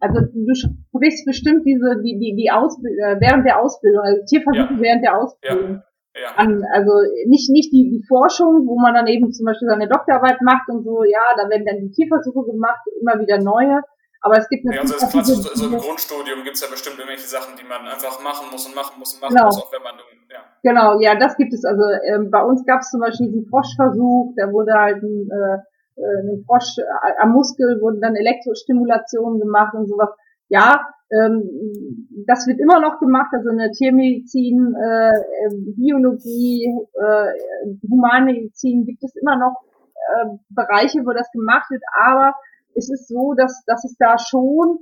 [0.00, 4.74] Also du sprichst bestimmt diese, die, die, die Ausbildung, äh, während der Ausbildung, also Tierversuche
[4.74, 4.80] ja.
[4.80, 5.74] während der Ausbildung.
[5.74, 5.84] Ja.
[6.14, 6.36] Ja.
[6.36, 6.92] An, also
[7.26, 10.84] nicht, nicht die, die Forschung, wo man dann eben zum Beispiel seine Doktorarbeit macht und
[10.84, 13.80] so, ja, da werden dann die Tierversuche gemacht, immer wieder neue.
[14.22, 14.76] Aber es gibt eine.
[14.76, 17.82] Ja, also, das klassisch, also im Grundstudium gibt es ja bestimmt irgendwelche Sachen, die man
[17.86, 19.46] einfach machen muss und machen muss und machen genau.
[19.46, 19.94] muss, auch wenn man
[20.30, 20.40] ja.
[20.62, 21.64] Genau, ja, das gibt es.
[21.64, 26.00] Also ähm, bei uns gab es zum Beispiel diesen Froschversuch, da wurde halt ein, äh,
[26.00, 30.10] äh ein Frosch äh, am Muskel wurden dann Elektrostimulationen gemacht und sowas.
[30.48, 35.12] Ja, Ähm, das wird immer noch gemacht, also in der Tiermedizin, äh,
[35.76, 39.60] Biologie, äh, Humanmedizin gibt es immer noch
[39.94, 42.34] äh, Bereiche, wo das gemacht wird, aber
[42.74, 44.78] es ist so, dass, dass es da schon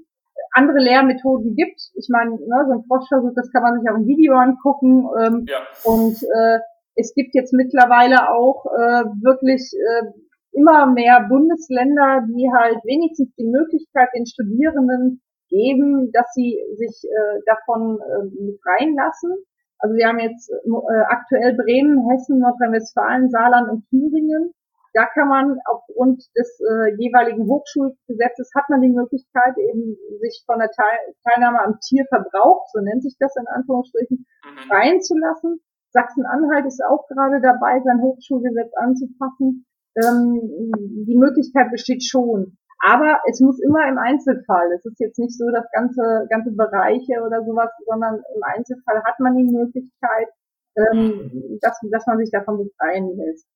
[0.53, 1.81] andere Lehrmethoden gibt.
[1.95, 5.09] Ich meine, ne, so ein Froschversuch, das kann man sich auch im Video angucken.
[5.20, 5.59] Ähm, ja.
[5.85, 6.59] Und äh,
[6.95, 10.11] es gibt jetzt mittlerweile auch äh, wirklich äh,
[10.53, 15.20] immer mehr Bundesländer, die halt wenigstens die Möglichkeit den Studierenden
[15.51, 19.34] geben, dass sie sich äh, davon äh, befreien lassen.
[19.78, 24.55] Also wir haben jetzt äh, aktuell Bremen, Hessen, Nordrhein-Westfalen, Saarland und Thüringen.
[24.92, 30.59] Da kann man aufgrund des äh, jeweiligen Hochschulgesetzes hat man die Möglichkeit eben sich von
[30.59, 35.01] der Teil Teilnahme am Tierverbrauch, so nennt sich das in Anführungsstrichen, mhm.
[35.01, 35.61] zu lassen.
[35.92, 39.66] Sachsen-Anhalt ist auch gerade dabei, sein Hochschulgesetz anzupassen.
[39.96, 40.72] Ähm,
[41.07, 42.57] die Möglichkeit besteht schon.
[42.81, 44.72] Aber es muss immer im Einzelfall.
[44.72, 49.20] Es ist jetzt nicht so, dass ganze, ganze Bereiche oder sowas, sondern im Einzelfall hat
[49.20, 50.28] man die Möglichkeit,
[50.76, 53.47] ähm, dass, dass man sich davon befreien lässt.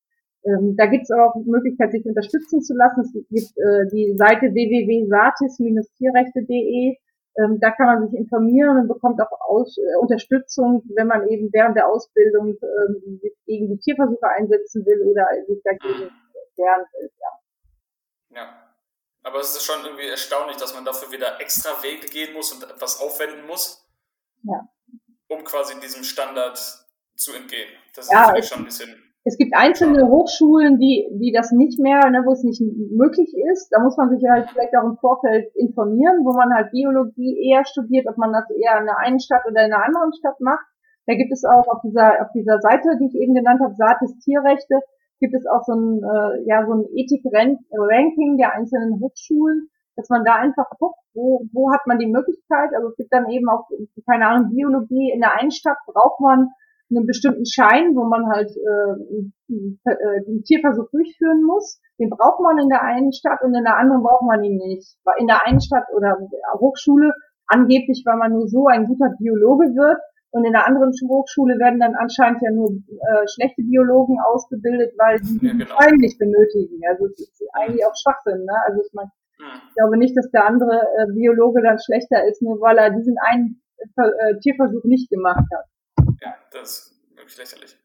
[0.45, 3.01] Ähm, da gibt es auch die Möglichkeit, sich unterstützen zu lassen.
[3.01, 6.99] Es gibt äh, die Seite www.satis-tierrechte.de.
[7.37, 11.49] Ähm, da kann man sich informieren und bekommt auch Aus äh, Unterstützung, wenn man eben
[11.53, 16.11] während der Ausbildung ähm, sich gegen die Tierversuche einsetzen will oder sich dagegen
[16.57, 17.11] wehren will.
[17.19, 17.29] Ja.
[18.37, 18.64] ja.
[19.25, 22.63] Aber es ist schon irgendwie erstaunlich, dass man dafür wieder extra Wege gehen muss und
[22.63, 23.85] etwas aufwenden muss,
[24.43, 24.69] ja.
[25.29, 26.59] um quasi diesem Standard
[27.17, 27.69] zu entgehen.
[27.95, 32.11] Das ja, ist schon ein bisschen es gibt einzelne Hochschulen, die, die das nicht mehr,
[32.11, 33.73] ne, wo es nicht möglich ist.
[33.73, 37.65] Da muss man sich halt vielleicht auch im Vorfeld informieren, wo man halt Biologie eher
[37.65, 40.67] studiert, ob man das eher in der einen Stadt oder in einer anderen Stadt macht.
[41.07, 44.13] Da gibt es auch auf dieser, auf dieser Seite, die ich eben genannt habe, Satis
[44.21, 44.81] Tierrechte,
[45.21, 50.25] gibt es auch so ein, äh, ja, so ein Ethik-Ranking der einzelnen Hochschulen, dass man
[50.25, 52.71] da einfach guckt, wo, wo hat man die Möglichkeit.
[52.75, 53.69] Also es gibt dann eben auch,
[54.09, 56.51] keine Ahnung, Biologie in der einen Stadt braucht man
[56.91, 59.53] einen bestimmten Schein, wo man halt äh,
[59.91, 61.81] äh, den Tierversuch durchführen muss.
[61.99, 64.97] Den braucht man in der einen Stadt und in der anderen braucht man ihn nicht.
[65.19, 66.19] In der einen Stadt oder
[66.59, 67.13] Hochschule
[67.47, 69.99] angeblich, weil man nur so ein guter Biologe wird
[70.35, 75.21] und in der anderen Hochschule werden dann anscheinend ja nur äh, schlechte Biologen ausgebildet, weil
[75.21, 75.79] die ja, genau.
[75.79, 76.81] Schein nicht benötigen.
[76.91, 78.45] Also es ist eigentlich auch Schwachsinn.
[78.45, 78.57] Ne?
[78.67, 79.63] Also ich meine, hm.
[79.69, 83.15] ich glaube nicht, dass der andere äh, Biologe dann schlechter ist, nur weil er diesen
[83.23, 85.67] einen äh, Tierversuch nicht gemacht hat.
[86.21, 87.79] Ja, das ist wirklich lächerlich.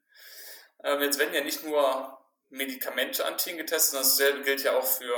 [0.83, 2.17] Ähm, jetzt werden ja nicht nur
[2.49, 5.13] Medikamente an Tieren getestet, sondern dasselbe gilt ja auch für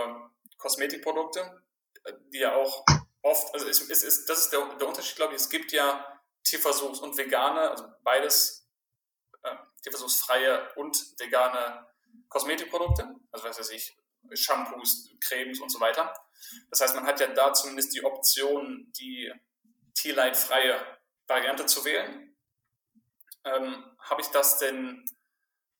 [0.57, 1.39] Kosmetikprodukte,
[2.33, 2.83] die ja auch
[3.21, 6.20] oft, also ist, ist, ist, das ist der, der Unterschied, glaube ich, es gibt ja
[6.43, 8.67] Tierversuchs- und vegane, also beides
[9.43, 11.87] äh, tierversuchsfreie und vegane
[12.29, 13.97] Kosmetikprodukte, also was weiß ich,
[14.33, 16.13] Shampoos, Cremes und so weiter.
[16.69, 19.31] Das heißt, man hat ja da zumindest die Option, die
[19.93, 20.79] tierleidfreie
[21.27, 22.31] Variante zu wählen
[23.43, 25.05] ähm, habe ich das denn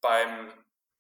[0.02, 0.52] beim,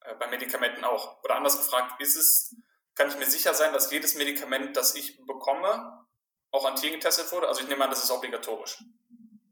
[0.01, 1.23] äh, bei Medikamenten auch?
[1.23, 2.55] Oder anders gefragt, ist es,
[2.95, 6.05] kann ich mir sicher sein, dass jedes Medikament, das ich bekomme,
[6.51, 7.47] auch an Tieren getestet wurde?
[7.47, 8.83] Also ich nehme an, das ist obligatorisch.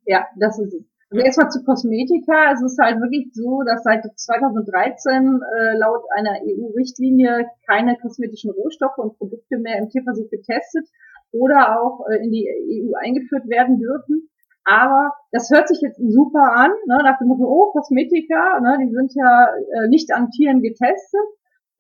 [0.10, 0.84] Ja, das ist es.
[1.12, 2.52] Also erstmal zu Kosmetika.
[2.52, 8.98] Es ist halt wirklich so, dass seit 2013 äh, laut einer EU-Richtlinie keine kosmetischen Rohstoffe
[8.98, 10.88] und Produkte mehr im Tierversuch getestet
[11.32, 14.30] oder auch äh, in die EU eingeführt werden dürfen.
[14.66, 18.92] Aber das hört sich jetzt super an, ne, nach dem Motto, oh, Kosmetika, ne, die
[18.92, 21.22] sind ja äh, nicht an Tieren getestet.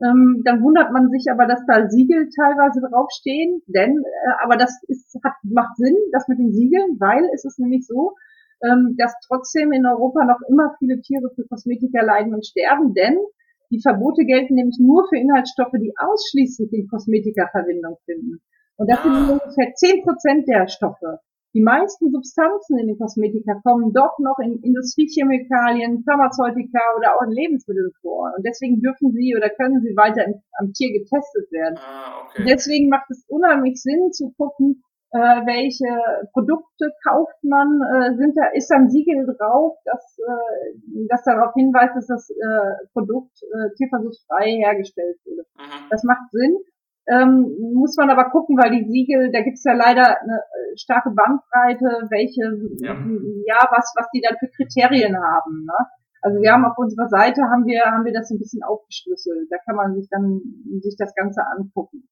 [0.01, 4.81] Ähm, dann wundert man sich aber, dass da Siegel teilweise draufstehen, denn, äh, aber das
[4.87, 8.15] ist, hat, macht Sinn, das mit den Siegeln, weil es ist nämlich so,
[8.63, 13.17] ähm, dass trotzdem in Europa noch immer viele Tiere für Kosmetika leiden und sterben, denn
[13.71, 18.41] die Verbote gelten nämlich nur für Inhaltsstoffe, die ausschließlich in Kosmetika Verwendung finden.
[18.77, 19.31] Und das sind ah.
[19.31, 21.19] ungefähr zehn Prozent der Stoffe.
[21.55, 27.31] Die meisten Substanzen in den Kosmetika kommen doch noch in Industriechemikalien, Pharmazeutika oder auch in
[27.31, 28.31] Lebensmitteln vor.
[28.37, 30.25] Und deswegen dürfen sie oder können sie weiter
[30.59, 31.79] am Tier getestet werden.
[31.79, 32.45] Ah, okay.
[32.47, 35.89] Deswegen macht es unheimlich Sinn zu gucken, äh, welche
[36.33, 41.53] Produkte kauft man, äh, sind da, ist da ein Siegel drauf, das, äh, das darauf
[41.55, 45.45] hinweist, dass das äh, Produkt äh, tierversuchsfrei hergestellt wurde.
[45.57, 45.89] Mhm.
[45.89, 46.57] Das macht Sinn.
[47.09, 51.09] Ähm, muss man aber gucken, weil die Siegel, da gibt's ja leider eine äh, starke
[51.09, 52.53] Bandbreite, welche,
[52.85, 52.93] ja.
[52.93, 55.65] ja, was, was die dann für Kriterien haben.
[55.65, 55.77] Ne?
[56.21, 59.47] Also wir haben auf unserer Seite haben wir, haben wir das ein bisschen aufgeschlüsselt.
[59.49, 60.41] Da kann man sich dann
[60.81, 62.07] sich das Ganze angucken.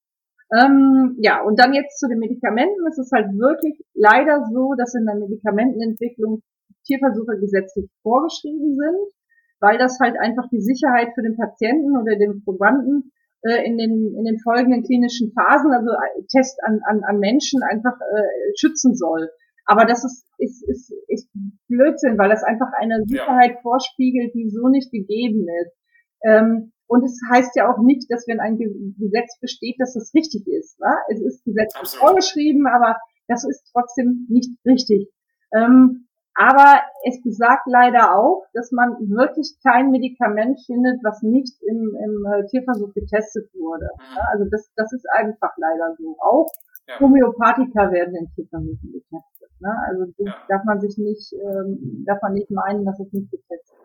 [0.50, 2.88] Ähm, ja, und dann jetzt zu den Medikamenten.
[2.88, 6.42] Es ist halt wirklich leider so, dass in der Medikamentenentwicklung
[6.86, 9.14] Tierversuche gesetzlich vorgeschrieben sind,
[9.60, 13.12] weil das halt einfach die Sicherheit für den Patienten oder den Probanden
[13.48, 15.90] äh, in, den, in den folgenden klinischen Phasen, also
[16.30, 19.30] Test an, an, an Menschen einfach äh, schützen soll.
[19.66, 21.30] Aber das ist, ist, ist, ist
[21.68, 23.62] Blödsinn, weil das einfach eine Sicherheit ja.
[23.62, 25.76] vorspiegelt, die so nicht gegeben ist.
[26.24, 30.48] Ähm, und es heißt ja auch nicht, dass wenn ein Gesetz besteht, dass es richtig
[30.48, 30.80] ist.
[30.80, 30.96] Ne?
[31.10, 35.10] Es ist gesetzlich vorgeschrieben, aber das ist trotzdem nicht richtig.
[35.54, 36.07] Ähm,
[36.38, 42.26] aber es besagt leider auch, dass man wirklich kein Medikament findet, was nicht im, im
[42.32, 43.90] äh, Tierversuch getestet wurde.
[43.98, 44.18] Mhm.
[44.32, 46.16] Also das, das ist einfach leider so.
[46.20, 46.48] Auch
[46.88, 47.00] ja.
[47.00, 49.50] Homöopathika werden in Tierversuchen getestet.
[49.60, 49.76] Ne?
[49.88, 50.36] Also ja.
[50.48, 53.78] darf man sich nicht, ähm, darf man nicht meinen, dass es nicht getestet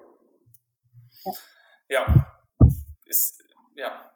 [1.24, 1.42] ist.
[1.88, 2.04] Ja.
[2.04, 2.26] ja.
[3.06, 3.42] Ist,
[3.76, 4.12] ja.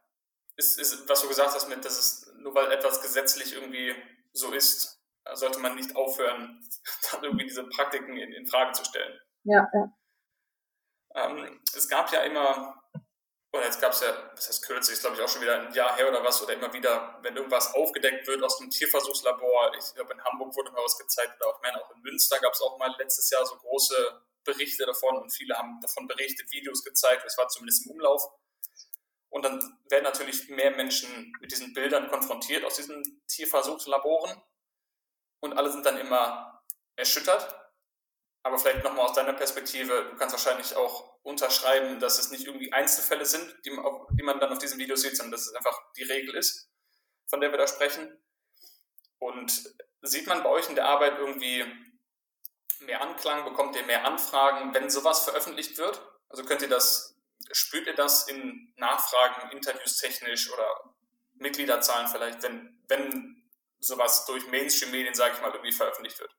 [0.57, 3.93] Ist, ist, was du gesagt hast mit, dass es nur weil etwas gesetzlich irgendwie
[4.33, 5.01] so ist,
[5.35, 6.61] sollte man nicht aufhören,
[7.11, 9.21] dann irgendwie diese Praktiken in, in Frage zu stellen.
[9.45, 9.93] Ja, ja.
[11.15, 12.83] Ähm, es gab ja immer,
[13.53, 15.73] oder jetzt gab es ja, das heißt kürzlich, ist glaube ich auch schon wieder ein
[15.73, 19.95] Jahr her oder was, oder immer wieder, wenn irgendwas aufgedeckt wird aus einem Tierversuchslabor, ich
[19.95, 22.61] glaube in Hamburg wurde mal was gezeigt, oder auch, meine, auch in Münster gab es
[22.61, 27.25] auch mal letztes Jahr so große Berichte davon und viele haben davon berichtet, Videos gezeigt,
[27.25, 28.31] das war zumindest im Umlauf.
[29.29, 34.41] Und dann werden natürlich mehr Menschen mit diesen Bildern konfrontiert aus diesen Tierversuchslaboren
[35.47, 36.63] und alle sind dann immer
[36.97, 37.55] erschüttert.
[38.43, 42.73] Aber vielleicht nochmal aus deiner Perspektive, du kannst wahrscheinlich auch unterschreiben, dass es nicht irgendwie
[42.73, 45.77] Einzelfälle sind, die man, die man dann auf diesem Video sieht, sondern dass es einfach
[45.97, 46.71] die Regel ist,
[47.27, 48.23] von der wir da sprechen.
[49.19, 51.65] Und sieht man bei euch in der Arbeit irgendwie
[52.81, 56.01] mehr Anklang, bekommt ihr mehr Anfragen, wenn sowas veröffentlicht wird?
[56.29, 57.17] Also könnt ihr das,
[57.51, 60.95] spürt ihr das in Nachfragen, Interviews technisch oder
[61.35, 63.36] Mitgliederzahlen vielleicht, wenn, wenn
[63.81, 66.31] sowas durch Mainstream-Medien, sage ich mal, irgendwie veröffentlicht wird?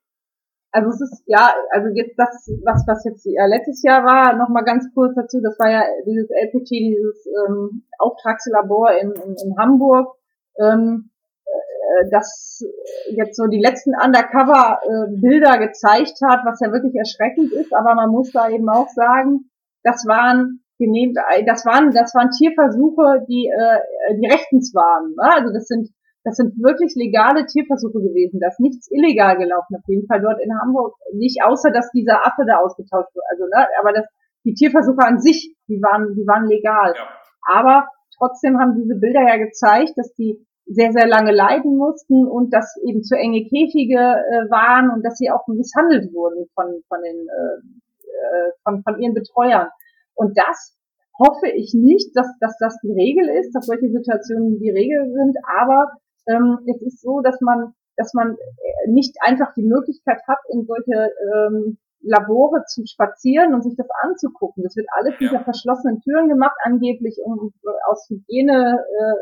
[0.70, 4.64] Also es ist, ja, also jetzt das, was, was jetzt äh, letztes Jahr war, nochmal
[4.64, 10.14] ganz kurz dazu, das war ja dieses LPT, dieses ähm, Auftragslabor in, in, in Hamburg,
[10.60, 11.10] ähm,
[11.46, 12.62] äh, das
[13.10, 18.10] jetzt so die letzten Undercover-Bilder äh, gezeigt hat, was ja wirklich erschreckend ist, aber man
[18.10, 19.50] muss da eben auch sagen,
[19.82, 21.14] das waren genehm,
[21.46, 25.14] das waren, das waren Tierversuche, die, äh, die rechtens waren.
[25.16, 25.32] Ne?
[25.32, 25.88] Also das sind
[26.24, 28.40] das sind wirklich legale Tierversuche gewesen.
[28.40, 30.94] Das ist nichts illegal gelaufen, auf jeden Fall dort in Hamburg.
[31.12, 33.26] Nicht, außer dass dieser Affe da ausgetauscht wurde.
[33.30, 34.06] Also, ne, aber das,
[34.44, 36.94] die Tierversuche an sich, die waren, die waren legal.
[36.96, 37.08] Ja.
[37.46, 42.52] Aber trotzdem haben diese Bilder ja gezeigt, dass die sehr, sehr lange leiden mussten und
[42.52, 47.00] dass eben zu enge Käfige äh, waren und dass sie auch misshandelt wurden von, von
[47.02, 47.56] den, äh,
[48.04, 49.68] äh von, von ihren Betreuern.
[50.14, 50.76] Und das
[51.18, 55.36] hoffe ich nicht, dass, dass das die Regel ist, dass solche Situationen die Regel sind,
[55.58, 55.90] aber
[56.28, 60.66] ähm, es ist so, dass man, dass man äh, nicht einfach die Möglichkeit hat, in
[60.66, 64.62] solche ähm, Labore zu spazieren und sich das anzugucken.
[64.62, 65.28] Das wird alles ja.
[65.28, 67.52] hinter verschlossenen Türen gemacht, angeblich um,
[67.86, 69.14] aus Hygiene äh,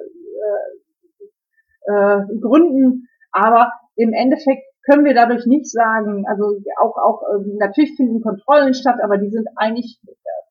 [1.90, 3.08] äh, äh, Gründen.
[3.32, 8.74] Aber im Endeffekt können wir dadurch nicht sagen, also auch, auch äh, natürlich finden Kontrollen
[8.74, 10.00] statt, aber die sind eigentlich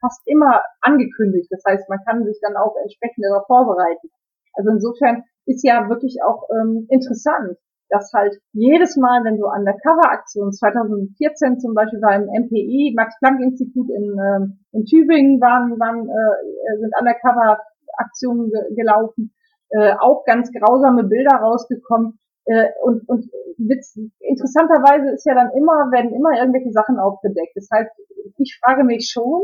[0.02, 1.48] fast immer angekündigt.
[1.52, 4.10] Das heißt, man kann sich dann auch entsprechend darauf vorbereiten.
[4.56, 7.58] Also insofern ist ja wirklich auch ähm, interessant,
[7.90, 14.18] dass halt jedes Mal, wenn so Undercover-Aktionen, 2014 zum Beispiel war im MPI, Max-Planck-Institut in,
[14.18, 19.34] ähm, in Tübingen waren, waren äh, sind Undercover-Aktionen ge gelaufen,
[19.70, 22.18] äh, auch ganz grausame Bilder rausgekommen.
[22.46, 27.56] Äh, und und witz, interessanterweise ist ja dann immer, werden immer irgendwelche Sachen aufgedeckt.
[27.56, 27.92] Das heißt,
[28.38, 29.42] ich frage mich schon,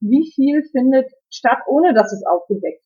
[0.00, 2.81] wie viel findet statt, ohne dass es aufgedeckt.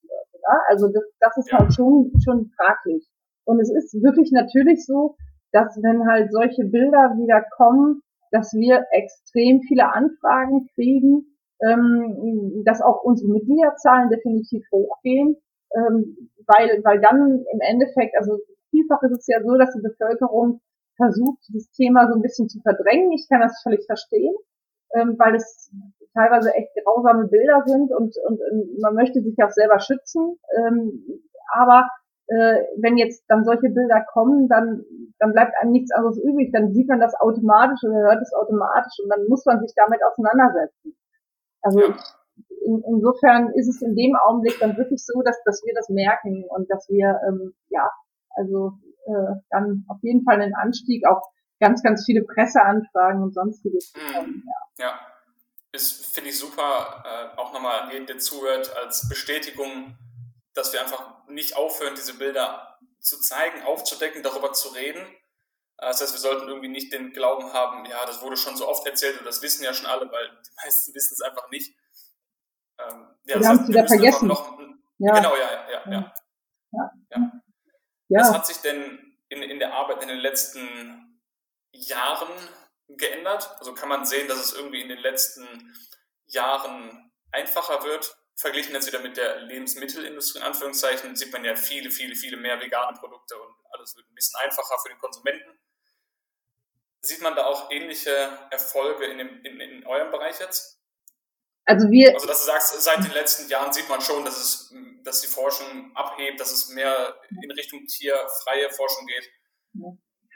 [0.46, 0.60] Ja?
[0.68, 3.06] Also das, das ist halt schon, schon fraglich.
[3.44, 5.16] Und es ist wirklich natürlich so,
[5.52, 12.82] dass wenn halt solche Bilder wieder kommen, dass wir extrem viele Anfragen kriegen, ähm, dass
[12.82, 15.36] auch unsere Mitgliederzahlen definitiv hochgehen,
[15.74, 18.38] ähm, weil, weil dann im Endeffekt, also
[18.70, 20.60] vielfach ist es ja so, dass die Bevölkerung
[20.96, 23.12] versucht, dieses Thema so ein bisschen zu verdrängen.
[23.12, 24.34] Ich kann das völlig verstehen,
[24.94, 25.70] ähm, weil es
[26.16, 30.38] teilweise echt grausame Bilder sind und, und, und man möchte sich auch selber schützen.
[30.56, 31.04] Ähm,
[31.52, 31.88] aber
[32.28, 34.84] äh, wenn jetzt dann solche Bilder kommen, dann,
[35.18, 36.50] dann bleibt einem nichts anderes übrig.
[36.52, 40.00] Dann sieht man das automatisch oder hört es automatisch und dann muss man sich damit
[40.02, 40.96] auseinandersetzen.
[41.62, 41.96] Also ja.
[42.64, 46.44] in, insofern ist es in dem Augenblick dann wirklich so, dass, dass wir das merken
[46.48, 47.88] und dass wir ähm, ja
[48.36, 48.72] also
[49.06, 51.22] äh, dann auf jeden Fall einen Anstieg, auch
[51.60, 54.42] ganz, ganz viele Presseanfragen und sonstiges bekommen.
[54.44, 54.44] Mhm.
[54.78, 54.86] Ja.
[54.86, 55.15] ja
[55.76, 59.96] ist, finde ich super, äh, auch nochmal an jeden, der zuhört, als Bestätigung,
[60.54, 65.00] dass wir einfach nicht aufhören, diese Bilder zu zeigen, aufzudecken, darüber zu reden.
[65.78, 68.68] Äh, das heißt, wir sollten irgendwie nicht den Glauben haben, ja, das wurde schon so
[68.68, 71.76] oft erzählt und das wissen ja schon alle, weil die meisten wissen es einfach nicht.
[72.78, 74.28] Ähm, ja, wir haben es wieder vergessen.
[74.28, 74.58] Noch,
[74.98, 75.14] ja.
[75.14, 75.90] Genau, ja, ja, ja.
[75.90, 76.14] ja.
[76.72, 76.90] Ja.
[77.10, 77.32] ja.
[78.08, 78.20] ja.
[78.20, 81.22] Was hat sich denn in, in der Arbeit in den letzten
[81.72, 82.30] Jahren
[82.88, 83.50] geändert?
[83.58, 85.74] Also kann man sehen, dass es irgendwie in den letzten
[86.26, 91.90] Jahren einfacher wird, verglichen jetzt wieder mit der Lebensmittelindustrie, in Anführungszeichen, sieht man ja viele,
[91.90, 95.58] viele, viele mehr vegane Produkte und alles wird ein bisschen einfacher für den Konsumenten.
[97.00, 98.10] Sieht man da auch ähnliche
[98.50, 100.80] Erfolge in, dem, in, in eurem Bereich jetzt?
[101.64, 102.14] Also wir.
[102.14, 105.26] Also dass du sagst, seit den letzten Jahren sieht man schon, dass es, dass die
[105.26, 109.30] Forschung abhebt, dass es mehr in Richtung tierfreie Forschung geht.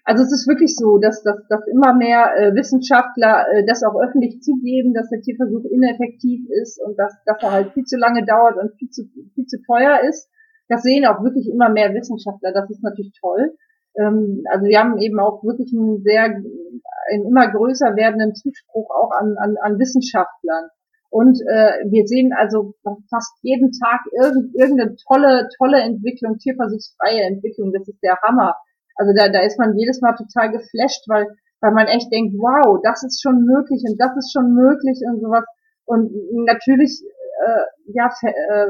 [0.05, 4.01] Also es ist wirklich so, dass, dass, dass immer mehr äh, Wissenschaftler äh, das auch
[4.01, 8.25] öffentlich zugeben, dass der Tierversuch ineffektiv ist und dass, dass er halt viel zu lange
[8.25, 10.29] dauert und viel zu, viel zu teuer ist.
[10.69, 12.53] Das sehen auch wirklich immer mehr Wissenschaftler.
[12.53, 13.55] Das ist natürlich toll.
[13.97, 19.11] Ähm, also wir haben eben auch wirklich einen sehr, einen immer größer werdenden Zuspruch auch
[19.11, 20.69] an, an, an Wissenschaftlern.
[21.11, 22.75] Und äh, wir sehen also
[23.11, 27.73] fast jeden Tag irgend, irgendeine tolle, tolle Entwicklung, tierversuchsfreie Entwicklung.
[27.73, 28.55] Das ist der Hammer.
[29.01, 31.25] Also da, da ist man jedes Mal total geflasht, weil,
[31.63, 35.23] weil man echt denkt, wow, das ist schon möglich und das ist schon möglich und
[35.25, 35.45] sowas.
[35.87, 36.13] Und
[36.45, 37.65] natürlich, äh,
[37.97, 38.67] ja, äh,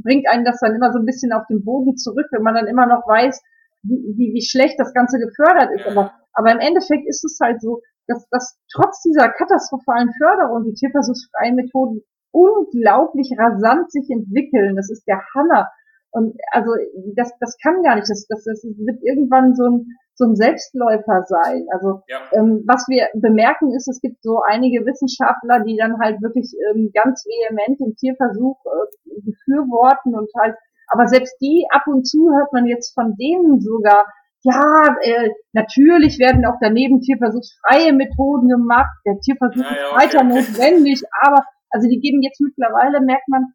[0.00, 2.68] bringt einen das dann immer so ein bisschen auf den Boden zurück, wenn man dann
[2.68, 3.38] immer noch weiß,
[3.82, 5.86] wie, wie, schlecht das Ganze gefördert ist.
[5.86, 10.74] Aber, aber im Endeffekt ist es halt so, dass, dass trotz dieser katastrophalen Förderung die
[10.74, 12.00] tierversuchsfreien Methoden
[12.32, 14.76] unglaublich rasant sich entwickeln.
[14.76, 15.68] Das ist der Hammer.
[16.12, 16.70] Und also
[17.14, 21.24] das, das kann gar nicht, das, das, das wird irgendwann so ein, so ein Selbstläufer
[21.26, 21.66] sein.
[21.72, 22.18] Also ja.
[22.32, 26.90] ähm, was wir bemerken ist, es gibt so einige Wissenschaftler, die dann halt wirklich ähm,
[26.92, 30.56] ganz vehement den Tierversuch äh, befürworten und halt,
[30.88, 34.06] aber selbst die ab und zu hört man jetzt von denen sogar,
[34.42, 40.24] ja, äh, natürlich werden auch daneben tierversuchsfreie Methoden gemacht, der Tierversuch ja, ja, ist weiter
[40.24, 40.34] okay.
[40.34, 43.52] notwendig, aber also die geben jetzt mittlerweile, merkt man,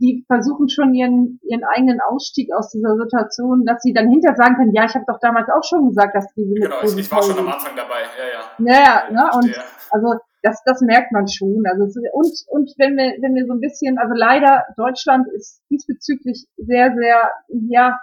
[0.00, 4.56] die versuchen schon ihren, ihren eigenen Ausstieg aus dieser Situation, dass sie dann hinter sagen
[4.56, 7.22] können, ja, ich habe doch damals auch schon gesagt, dass diese Genau, ich, ich war
[7.22, 8.72] schon am Anfang dabei, ja, ja.
[8.72, 9.54] Ja, ja, ne, und
[9.90, 11.62] also das, das merkt man schon.
[11.66, 16.46] Also und und wenn wir wenn wir so ein bisschen, also leider Deutschland ist diesbezüglich
[16.56, 17.30] sehr sehr
[17.70, 17.98] ja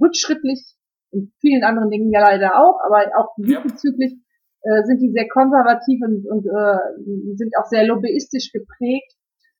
[0.00, 0.64] rückschrittlich
[1.12, 4.14] in vielen anderen Dingen ja leider auch, aber auch diesbezüglich
[4.62, 9.12] äh, sind die sehr konservativ und, und äh, sind auch sehr lobbyistisch geprägt.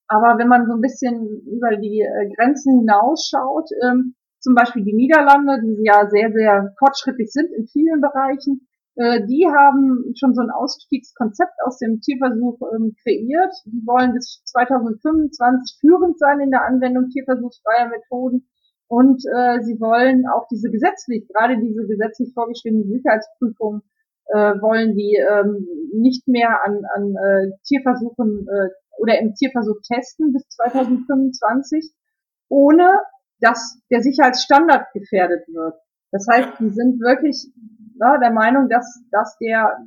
[0.07, 4.93] Aber wenn man so ein bisschen über die äh, Grenzen hinausschaut, ähm, zum Beispiel die
[4.93, 10.41] Niederlande, die ja sehr, sehr fortschrittlich sind in vielen Bereichen, äh, die haben schon so
[10.41, 13.53] ein Ausstiegskonzept aus dem Tierversuch ähm, kreiert.
[13.65, 18.47] Die wollen bis 2025 führend sein in der Anwendung tierversuchsfreier Methoden.
[18.87, 23.81] Und äh, sie wollen auch diese gesetzlich, gerade diese gesetzlich vorgeschriebenen Sicherheitsprüfungen,
[24.27, 30.33] äh, wollen die ähm, nicht mehr an, an äh, Tierversuchen äh, oder im Tierversuch testen
[30.33, 31.91] bis 2025,
[32.49, 33.01] ohne
[33.39, 35.75] dass der Sicherheitsstandard gefährdet wird.
[36.11, 37.51] Das heißt, die sind wirklich
[37.99, 39.77] ja, der Meinung, dass, dass der,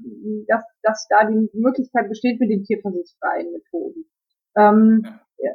[0.47, 4.05] dass, dass da die Möglichkeit besteht mit den tierversuchsfreien Methoden.
[4.57, 5.03] Ähm,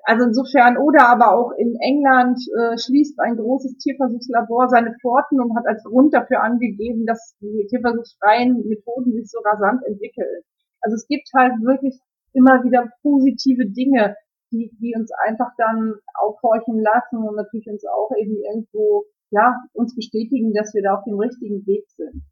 [0.04, 5.56] also insofern, oder aber auch in England äh, schließt ein großes Tierversuchslabor seine Pforten und
[5.58, 10.44] hat als Grund dafür angegeben, dass die tierversuchsfreien Methoden sich so rasant entwickeln.
[10.82, 12.00] Also es gibt halt wirklich
[12.34, 14.16] immer wieder positive Dinge,
[14.52, 19.96] die, die uns einfach dann aufhorchen lassen und natürlich uns auch eben irgendwo, ja, uns
[19.96, 22.24] bestätigen, dass wir da auf dem richtigen Weg sind.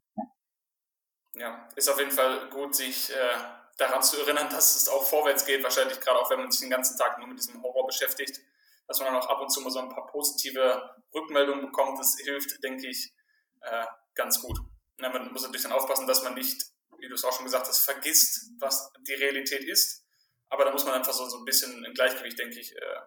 [1.34, 3.38] Ja, ist auf jeden Fall gut, sich äh,
[3.78, 6.70] daran zu erinnern, dass es auch vorwärts geht, wahrscheinlich gerade auch, wenn man sich den
[6.70, 8.40] ganzen Tag nur mit diesem Horror beschäftigt,
[8.86, 12.16] dass man dann auch ab und zu mal so ein paar positive Rückmeldungen bekommt, das
[12.22, 13.14] hilft, denke ich,
[13.62, 14.58] äh, ganz gut.
[15.00, 16.62] Ja, man muss natürlich dann aufpassen, dass man nicht
[17.02, 20.06] wie du es auch schon gesagt hast, vergisst, was die Realität ist.
[20.48, 23.00] Aber da muss man einfach so, so ein bisschen ein Gleichgewicht, denke ich, äh,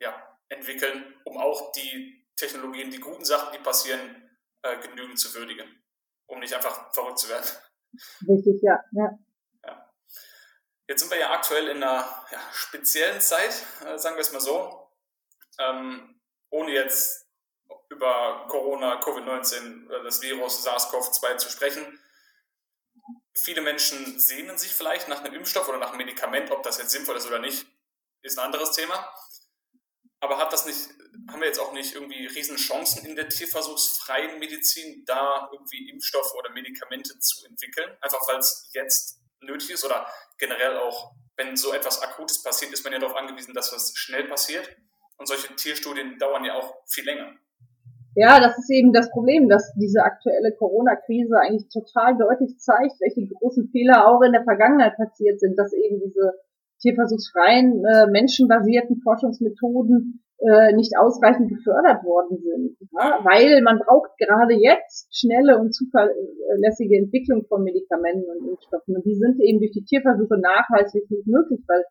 [0.00, 4.30] ja, entwickeln, um auch die Technologien, die guten Sachen, die passieren,
[4.62, 5.68] äh, genügend zu würdigen,
[6.26, 7.46] um nicht einfach verrückt zu werden.
[8.26, 8.80] Richtig, ja.
[8.92, 9.18] ja.
[9.64, 9.92] ja.
[10.88, 14.40] Jetzt sind wir ja aktuell in einer ja, speziellen Zeit, äh, sagen wir es mal
[14.40, 14.90] so.
[15.58, 17.26] Ähm, ohne jetzt
[17.90, 22.00] über Corona, Covid-19, äh, das Virus SARS-CoV-2 zu sprechen,
[23.36, 26.90] Viele Menschen sehnen sich vielleicht nach einem Impfstoff oder nach einem Medikament, ob das jetzt
[26.90, 27.66] sinnvoll ist oder nicht,
[28.22, 29.12] ist ein anderes Thema.
[30.20, 30.88] Aber hat das nicht,
[31.28, 36.50] haben wir jetzt auch nicht irgendwie Riesenchancen in der tierversuchsfreien Medizin, da irgendwie Impfstoffe oder
[36.50, 37.94] Medikamente zu entwickeln?
[38.00, 42.84] Einfach weil es jetzt nötig ist oder generell auch, wenn so etwas Akutes passiert, ist
[42.84, 44.74] man ja darauf angewiesen, dass was schnell passiert.
[45.16, 47.36] Und solche Tierstudien dauern ja auch viel länger.
[48.14, 53.26] Ja, das ist eben das Problem, dass diese aktuelle Corona-Krise eigentlich total deutlich zeigt, welche
[53.26, 56.34] großen Fehler auch in der Vergangenheit passiert sind, dass eben diese
[56.80, 62.76] tierversuchsfreien, äh, menschenbasierten Forschungsmethoden äh, nicht ausreichend gefördert worden sind.
[62.92, 63.18] Ja?
[63.24, 68.94] Weil man braucht gerade jetzt schnelle und zuverlässige Entwicklung von Medikamenten und Impfstoffen.
[68.94, 71.82] Und die sind eben durch die Tierversuche nachweislich nicht möglich, weil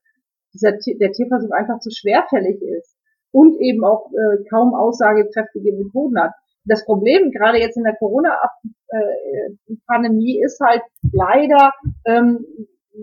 [0.53, 2.95] dieser, der Tierversuch einfach zu schwerfällig ist
[3.33, 6.31] und eben auch äh, kaum aussagekräftige Methoden hat.
[6.65, 11.73] Das Problem gerade jetzt in der Corona-Pandemie ist halt leider,
[12.05, 12.45] ähm,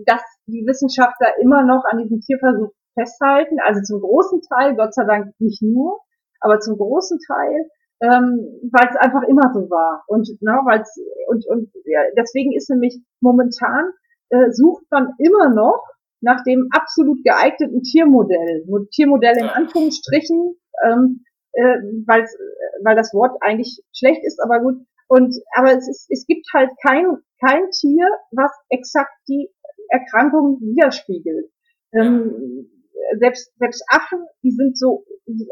[0.05, 3.59] dass die Wissenschaftler immer noch an diesem Tierversuch festhalten.
[3.63, 5.99] Also zum großen Teil, Gott sei Dank nicht nur,
[6.39, 7.69] aber zum großen Teil,
[8.01, 10.03] ähm, weil es einfach immer so war.
[10.07, 13.91] Und, na, weil's, und, und ja, deswegen ist nämlich momentan
[14.29, 15.83] äh, sucht man immer noch
[16.21, 18.65] nach dem absolut geeigneten Tiermodell.
[18.91, 20.55] Tiermodell in Anführungsstrichen,
[20.85, 22.25] ähm, äh, weil,
[22.83, 24.75] weil das Wort eigentlich schlecht ist, aber gut.
[25.07, 29.49] Und aber es, ist, es gibt halt kein, kein Tier, was exakt die
[29.89, 31.51] Erkrankung widerspiegelt.
[31.93, 32.69] Ähm,
[33.19, 35.03] selbst, selbst Affen, die sind so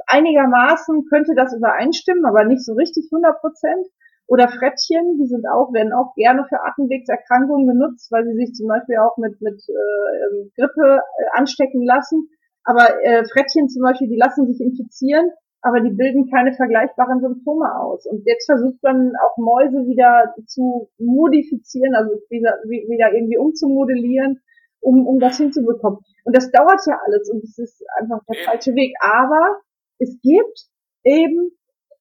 [0.08, 3.88] einigermaßen, könnte das übereinstimmen, aber nicht so richtig 100 Prozent.
[4.30, 8.68] Oder Frettchen, die sind auch, werden auch gerne für Atemwegserkrankungen genutzt, weil sie sich zum
[8.68, 12.30] Beispiel auch mit, mit äh, Grippe äh, anstecken lassen.
[12.64, 17.76] Aber äh, Frettchen zum Beispiel, die lassen sich infizieren, aber die bilden keine vergleichbaren Symptome
[17.76, 18.06] aus.
[18.06, 24.44] Und jetzt versucht man auch Mäuse wieder zu modifizieren, also wieder, wieder irgendwie umzumodellieren,
[24.80, 26.02] um, um das hinzubekommen.
[26.24, 28.94] Und das dauert ja alles und es ist einfach der falsche Weg.
[29.02, 29.58] Aber
[29.98, 30.70] es gibt
[31.04, 31.50] eben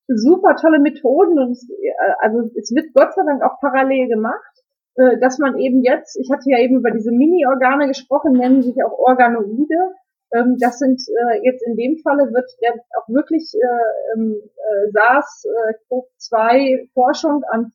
[0.09, 4.65] super tolle Methoden und es, äh, also es wird Gott sei Dank auch parallel gemacht,
[4.97, 8.77] äh, dass man eben jetzt, ich hatte ja eben über diese Mini-Organe gesprochen, nennen sich
[8.85, 9.95] auch Organoide.
[10.33, 12.51] Ähm, das sind äh, jetzt in dem Falle wird
[12.97, 13.53] auch wirklich
[14.17, 14.41] ähm,
[14.93, 17.73] SARS-CoV-2 Forschung an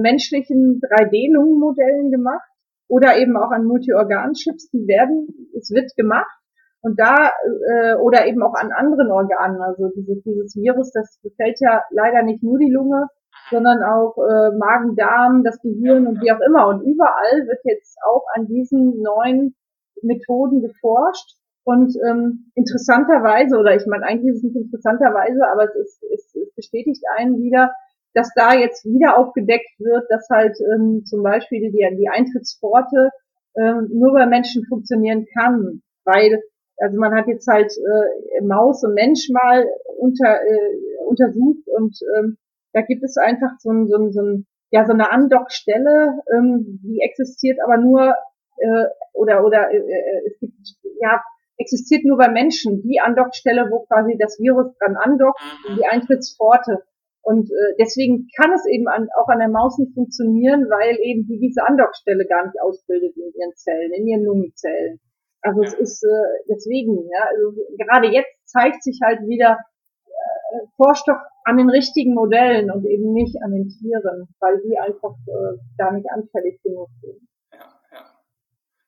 [0.00, 2.50] menschlichen 3D-Lungenmodellen gemacht
[2.88, 6.39] oder eben auch an Multiorganchips, die werden, es wird gemacht
[6.82, 7.30] und da,
[7.70, 12.22] äh, oder eben auch an anderen Organen, also dieses, dieses Virus, das befällt ja leider
[12.22, 13.06] nicht nur die Lunge,
[13.50, 16.68] sondern auch äh, Magen, Darm, das Gehirn und wie auch immer.
[16.68, 19.54] Und überall wird jetzt auch an diesen neuen
[20.02, 21.36] Methoden geforscht.
[21.64, 26.34] Und ähm, interessanterweise, oder ich meine, eigentlich ist es nicht interessanterweise, aber es, ist, es,
[26.34, 27.72] es bestätigt einen wieder,
[28.14, 33.10] dass da jetzt wieder aufgedeckt wird, dass halt ähm, zum Beispiel die, die Eintrittspforte
[33.56, 36.42] ähm, nur bei Menschen funktionieren kann, weil
[36.80, 39.66] also man hat jetzt halt äh, Maus und Mensch mal
[39.98, 42.36] unter, äh, untersucht und ähm,
[42.72, 46.80] da gibt es einfach so ein, so ein, so ein ja so eine Andockstelle, ähm,
[46.82, 48.14] die existiert aber nur
[48.58, 50.54] äh, oder oder äh, äh, es gibt
[51.00, 51.20] ja
[51.58, 55.76] existiert nur bei Menschen die Andockstelle, wo quasi das Virus dran andockt, mhm.
[55.76, 56.82] die Eintrittspforte.
[57.22, 61.26] Und äh, deswegen kann es eben an, auch an der Maus nicht funktionieren, weil eben
[61.26, 65.00] die diese Andockstelle gar nicht ausbildet in ihren Zellen, in ihren Lungenzellen.
[65.42, 69.58] Also es ist äh, deswegen, ja, also gerade jetzt zeigt sich halt wieder
[70.06, 75.14] äh, Vorstoff an den richtigen Modellen und eben nicht an den Tieren, weil die einfach
[75.26, 77.26] äh, da nicht anfällig genug sind.
[77.52, 78.20] Ja, ja.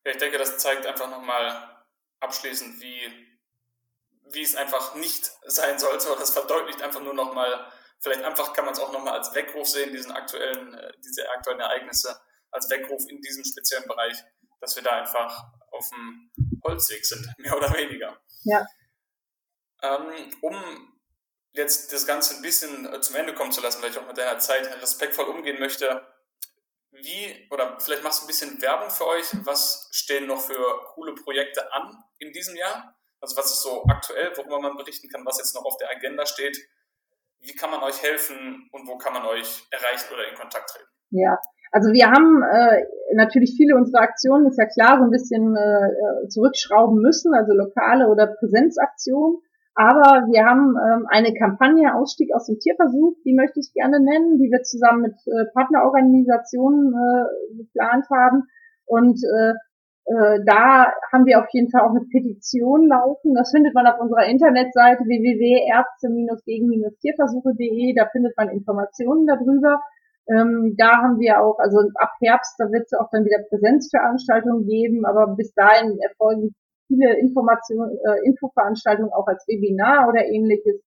[0.04, 1.72] ja ich denke, das zeigt einfach nochmal
[2.20, 3.00] abschließend, wie,
[4.32, 6.08] wie es einfach nicht sein sollte.
[6.18, 7.66] Das verdeutlicht einfach nur nochmal,
[8.00, 11.60] vielleicht einfach kann man es auch nochmal als Weckruf sehen, diesen aktuellen, äh, diese aktuellen
[11.60, 12.14] Ereignisse,
[12.50, 14.22] als Weckruf in diesem speziellen Bereich,
[14.60, 15.50] dass wir da einfach
[15.82, 16.30] auf dem
[16.64, 18.20] Holzweg sind, mehr oder weniger.
[18.44, 18.66] Ja.
[19.82, 20.92] Ähm, um
[21.52, 24.16] jetzt das Ganze ein bisschen äh, zum Ende kommen zu lassen, weil ich auch mit
[24.16, 26.06] deiner Zeit respektvoll umgehen möchte,
[26.92, 31.14] wie, oder vielleicht machst du ein bisschen Werbung für euch, was stehen noch für coole
[31.14, 32.96] Projekte an in diesem Jahr?
[33.20, 36.26] Also was ist so aktuell, worüber man berichten kann, was jetzt noch auf der Agenda
[36.26, 36.58] steht?
[37.40, 40.88] Wie kann man euch helfen und wo kann man euch erreichen oder in Kontakt treten?
[41.10, 41.38] Ja,
[41.72, 42.84] also wir haben äh,
[43.16, 48.08] natürlich viele unserer Aktionen, ist ja klar, so ein bisschen äh, zurückschrauben müssen, also lokale
[48.08, 49.38] oder Präsenzaktionen.
[49.74, 54.36] Aber wir haben ähm, eine Kampagne Ausstieg aus dem Tierversuch, die möchte ich gerne nennen,
[54.36, 57.24] die wir zusammen mit äh, Partnerorganisationen äh,
[57.56, 58.44] geplant haben.
[58.84, 59.54] Und äh,
[60.04, 63.32] äh, da haben wir auf jeden Fall auch eine Petition laufen.
[63.34, 67.94] Das findet man auf unserer Internetseite www.ärzte-gegen-tierversuche.de.
[67.94, 69.80] Da findet man Informationen darüber.
[70.28, 74.66] Ähm, da haben wir auch, also ab Herbst, da wird es auch dann wieder Präsenzveranstaltungen
[74.66, 76.54] geben, aber bis dahin erfolgen
[76.86, 80.80] viele Informationen, äh, Infoveranstaltungen auch als Webinar oder ähnliches.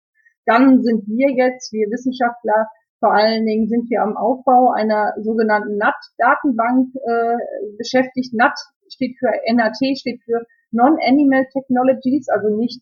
[0.46, 2.68] Dann sind wir jetzt, wir Wissenschaftler,
[3.00, 7.38] vor allen Dingen sind wir am Aufbau einer sogenannten NAT-Datenbank äh,
[7.78, 8.34] beschäftigt.
[8.34, 8.58] NAT
[8.90, 12.82] steht für NAT, steht für Non-Animal Technologies, also nicht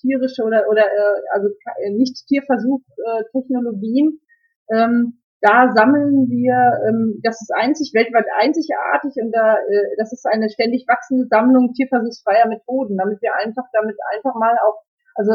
[0.00, 1.48] tierische oder oder äh, also
[1.90, 4.20] nicht Tierversuch-Technologien.
[4.68, 6.56] Äh, ähm, da sammeln wir,
[6.88, 11.72] ähm, das ist einzig, weltweit einzigartig und da, äh, das ist eine ständig wachsende Sammlung
[11.74, 14.82] tierversuchsfreier Methoden, damit wir einfach damit einfach mal auch,
[15.14, 15.32] also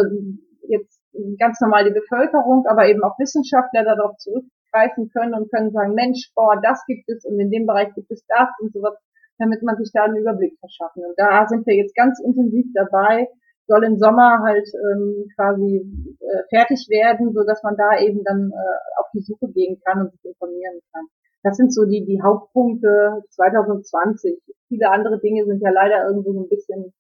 [0.68, 0.99] jetzt
[1.39, 6.32] ganz normal die Bevölkerung, aber eben auch Wissenschaftler darauf zurückgreifen können und können sagen, Mensch,
[6.36, 8.95] boah, das gibt es und in dem Bereich gibt es das und sowas,
[9.38, 11.04] damit man sich da einen Überblick verschaffen.
[11.06, 13.28] Und da sind wir jetzt ganz intensiv dabei,
[13.68, 15.82] soll im Sommer halt ähm, quasi
[16.20, 20.01] äh, fertig werden, so dass man da eben dann äh, auf die Suche gehen kann
[20.01, 21.05] und sich informieren kann.
[21.43, 24.39] Das sind so die, die Hauptpunkte 2020.
[24.68, 26.93] Viele andere Dinge sind ja leider irgendwo so ein bisschen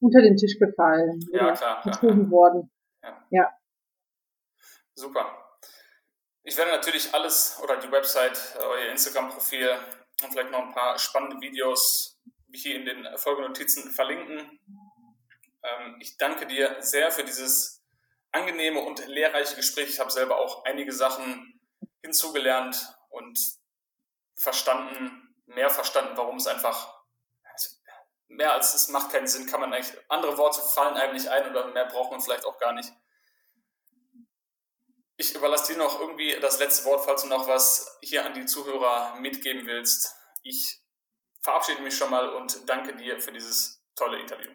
[0.00, 1.20] unter den Tisch gefallen.
[1.32, 1.82] Ja, klar.
[1.84, 2.70] Gezogen worden.
[3.02, 3.26] Ja.
[3.30, 3.50] ja.
[4.94, 5.26] Super.
[6.44, 9.68] Ich werde natürlich alles oder die Website, euer Instagram-Profil
[10.22, 12.20] und vielleicht noch ein paar spannende Videos
[12.52, 14.58] hier in den Folgenotizen verlinken.
[15.62, 17.82] Ähm, ich danke dir sehr für dieses
[18.30, 19.90] angenehme und lehrreiche Gespräch.
[19.90, 21.60] Ich habe selber auch einige Sachen
[22.02, 23.38] hinzugelernt und
[24.34, 27.02] verstanden, mehr verstanden, warum es einfach
[28.32, 31.50] mehr als es macht keinen Sinn, kann man eigentlich, andere Worte fallen einem nicht ein
[31.50, 32.92] oder mehr braucht man vielleicht auch gar nicht.
[35.16, 38.46] Ich überlasse dir noch irgendwie das letzte Wort, falls du noch was hier an die
[38.46, 40.14] Zuhörer mitgeben willst.
[40.42, 40.80] Ich
[41.42, 44.50] verabschiede mich schon mal und danke dir für dieses tolle Interview.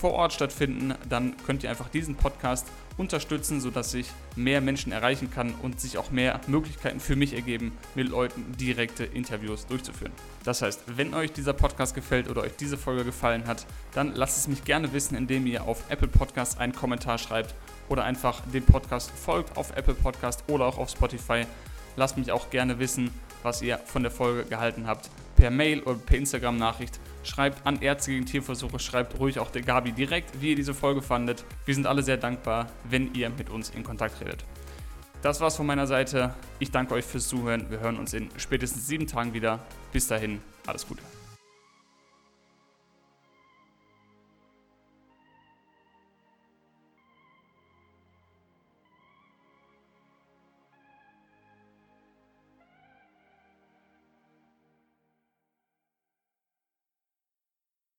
[0.00, 2.66] vor Ort stattfinden, dann könnt ihr einfach diesen Podcast
[2.98, 7.72] unterstützen, sodass ich mehr Menschen erreichen kann und sich auch mehr Möglichkeiten für mich ergeben,
[7.94, 10.12] mit Leuten direkte Interviews durchzuführen.
[10.44, 14.36] Das heißt, wenn euch dieser Podcast gefällt oder euch diese Folge gefallen hat, dann lasst
[14.36, 17.54] es mich gerne wissen, indem ihr auf Apple Podcast einen Kommentar schreibt
[17.88, 21.46] oder einfach dem Podcast folgt auf Apple Podcast oder auch auf Spotify.
[21.96, 23.10] Lasst mich auch gerne wissen,
[23.42, 25.08] was ihr von der Folge gehalten habt.
[25.38, 26.98] Per Mail oder per Instagram-Nachricht.
[27.22, 31.00] Schreibt an Ärzte gegen Tierversuche, schreibt ruhig auch der Gabi direkt, wie ihr diese Folge
[31.00, 31.44] fandet.
[31.64, 34.44] Wir sind alle sehr dankbar, wenn ihr mit uns in Kontakt redet.
[35.22, 36.34] Das war's von meiner Seite.
[36.58, 37.70] Ich danke euch fürs Zuhören.
[37.70, 39.60] Wir hören uns in spätestens sieben Tagen wieder.
[39.92, 41.02] Bis dahin, alles Gute.